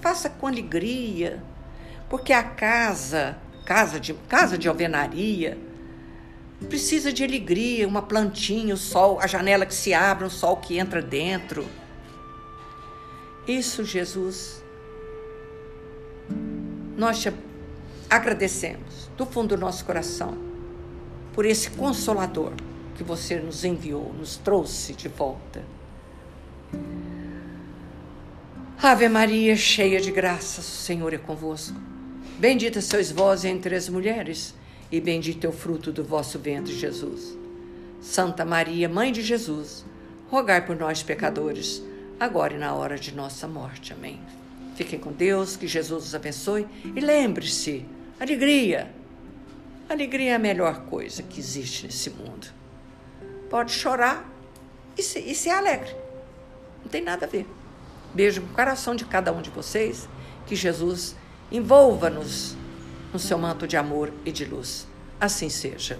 Faça 0.00 0.30
com 0.30 0.46
alegria. 0.46 1.42
Porque 2.08 2.32
a 2.32 2.42
casa, 2.42 3.36
casa 3.64 3.98
de, 3.98 4.14
casa 4.28 4.58
de 4.58 4.68
alvenaria, 4.68 5.58
precisa 6.68 7.12
de 7.12 7.24
alegria, 7.24 7.86
uma 7.86 8.02
plantinha, 8.02 8.74
o 8.74 8.76
sol, 8.76 9.18
a 9.20 9.26
janela 9.26 9.66
que 9.66 9.74
se 9.74 9.92
abre, 9.92 10.24
o 10.24 10.30
sol 10.30 10.56
que 10.56 10.78
entra 10.78 11.02
dentro. 11.02 11.66
Isso, 13.46 13.84
Jesus, 13.84 14.62
nós 16.96 17.20
te 17.20 17.32
agradecemos 18.08 19.10
do 19.16 19.26
fundo 19.26 19.56
do 19.56 19.60
nosso 19.60 19.84
coração 19.84 20.36
por 21.32 21.44
esse 21.44 21.70
consolador 21.70 22.52
que 22.94 23.02
você 23.02 23.36
nos 23.40 23.64
enviou, 23.64 24.12
nos 24.12 24.36
trouxe 24.36 24.92
de 24.92 25.08
volta. 25.08 25.64
Ave 28.82 29.08
Maria, 29.08 29.56
cheia 29.56 30.00
de 30.00 30.10
graças, 30.10 30.66
o 30.66 30.76
Senhor 30.76 31.14
é 31.14 31.18
convosco. 31.18 31.91
Bendita 32.42 32.80
sois 32.80 33.12
vós 33.12 33.44
entre 33.44 33.76
as 33.76 33.88
mulheres, 33.88 34.52
e 34.90 35.00
bendito 35.00 35.46
é 35.46 35.48
o 35.48 35.52
fruto 35.52 35.92
do 35.92 36.02
vosso 36.02 36.40
ventre, 36.40 36.74
Jesus. 36.74 37.38
Santa 38.00 38.44
Maria, 38.44 38.88
Mãe 38.88 39.12
de 39.12 39.22
Jesus, 39.22 39.84
rogai 40.28 40.66
por 40.66 40.74
nós, 40.74 41.04
pecadores, 41.04 41.80
agora 42.18 42.54
e 42.54 42.58
na 42.58 42.74
hora 42.74 42.98
de 42.98 43.14
nossa 43.14 43.46
morte. 43.46 43.92
Amém. 43.92 44.20
Fiquem 44.74 44.98
com 44.98 45.12
Deus, 45.12 45.54
que 45.54 45.68
Jesus 45.68 46.06
os 46.06 46.14
abençoe 46.16 46.66
e 46.84 46.98
lembre-se: 46.98 47.86
alegria 48.18 48.92
Alegria 49.88 50.32
é 50.32 50.34
a 50.34 50.38
melhor 50.40 50.86
coisa 50.86 51.22
que 51.22 51.38
existe 51.38 51.86
nesse 51.86 52.10
mundo. 52.10 52.48
Pode 53.48 53.70
chorar 53.70 54.28
e 54.98 55.02
ser, 55.04 55.20
e 55.20 55.32
ser 55.36 55.50
alegre. 55.50 55.94
Não 56.82 56.90
tem 56.90 57.02
nada 57.02 57.24
a 57.24 57.28
ver. 57.28 57.46
Beijo 58.12 58.40
no 58.40 58.48
coração 58.48 58.96
de 58.96 59.04
cada 59.04 59.32
um 59.32 59.40
de 59.40 59.50
vocês. 59.50 60.08
Que 60.44 60.56
Jesus 60.56 61.14
envolva-nos 61.52 62.56
no 63.12 63.18
seu 63.18 63.36
manto 63.38 63.68
de 63.68 63.76
amor 63.76 64.12
e 64.24 64.32
de 64.32 64.44
luz. 64.44 64.86
Assim 65.20 65.48
seja. 65.48 65.98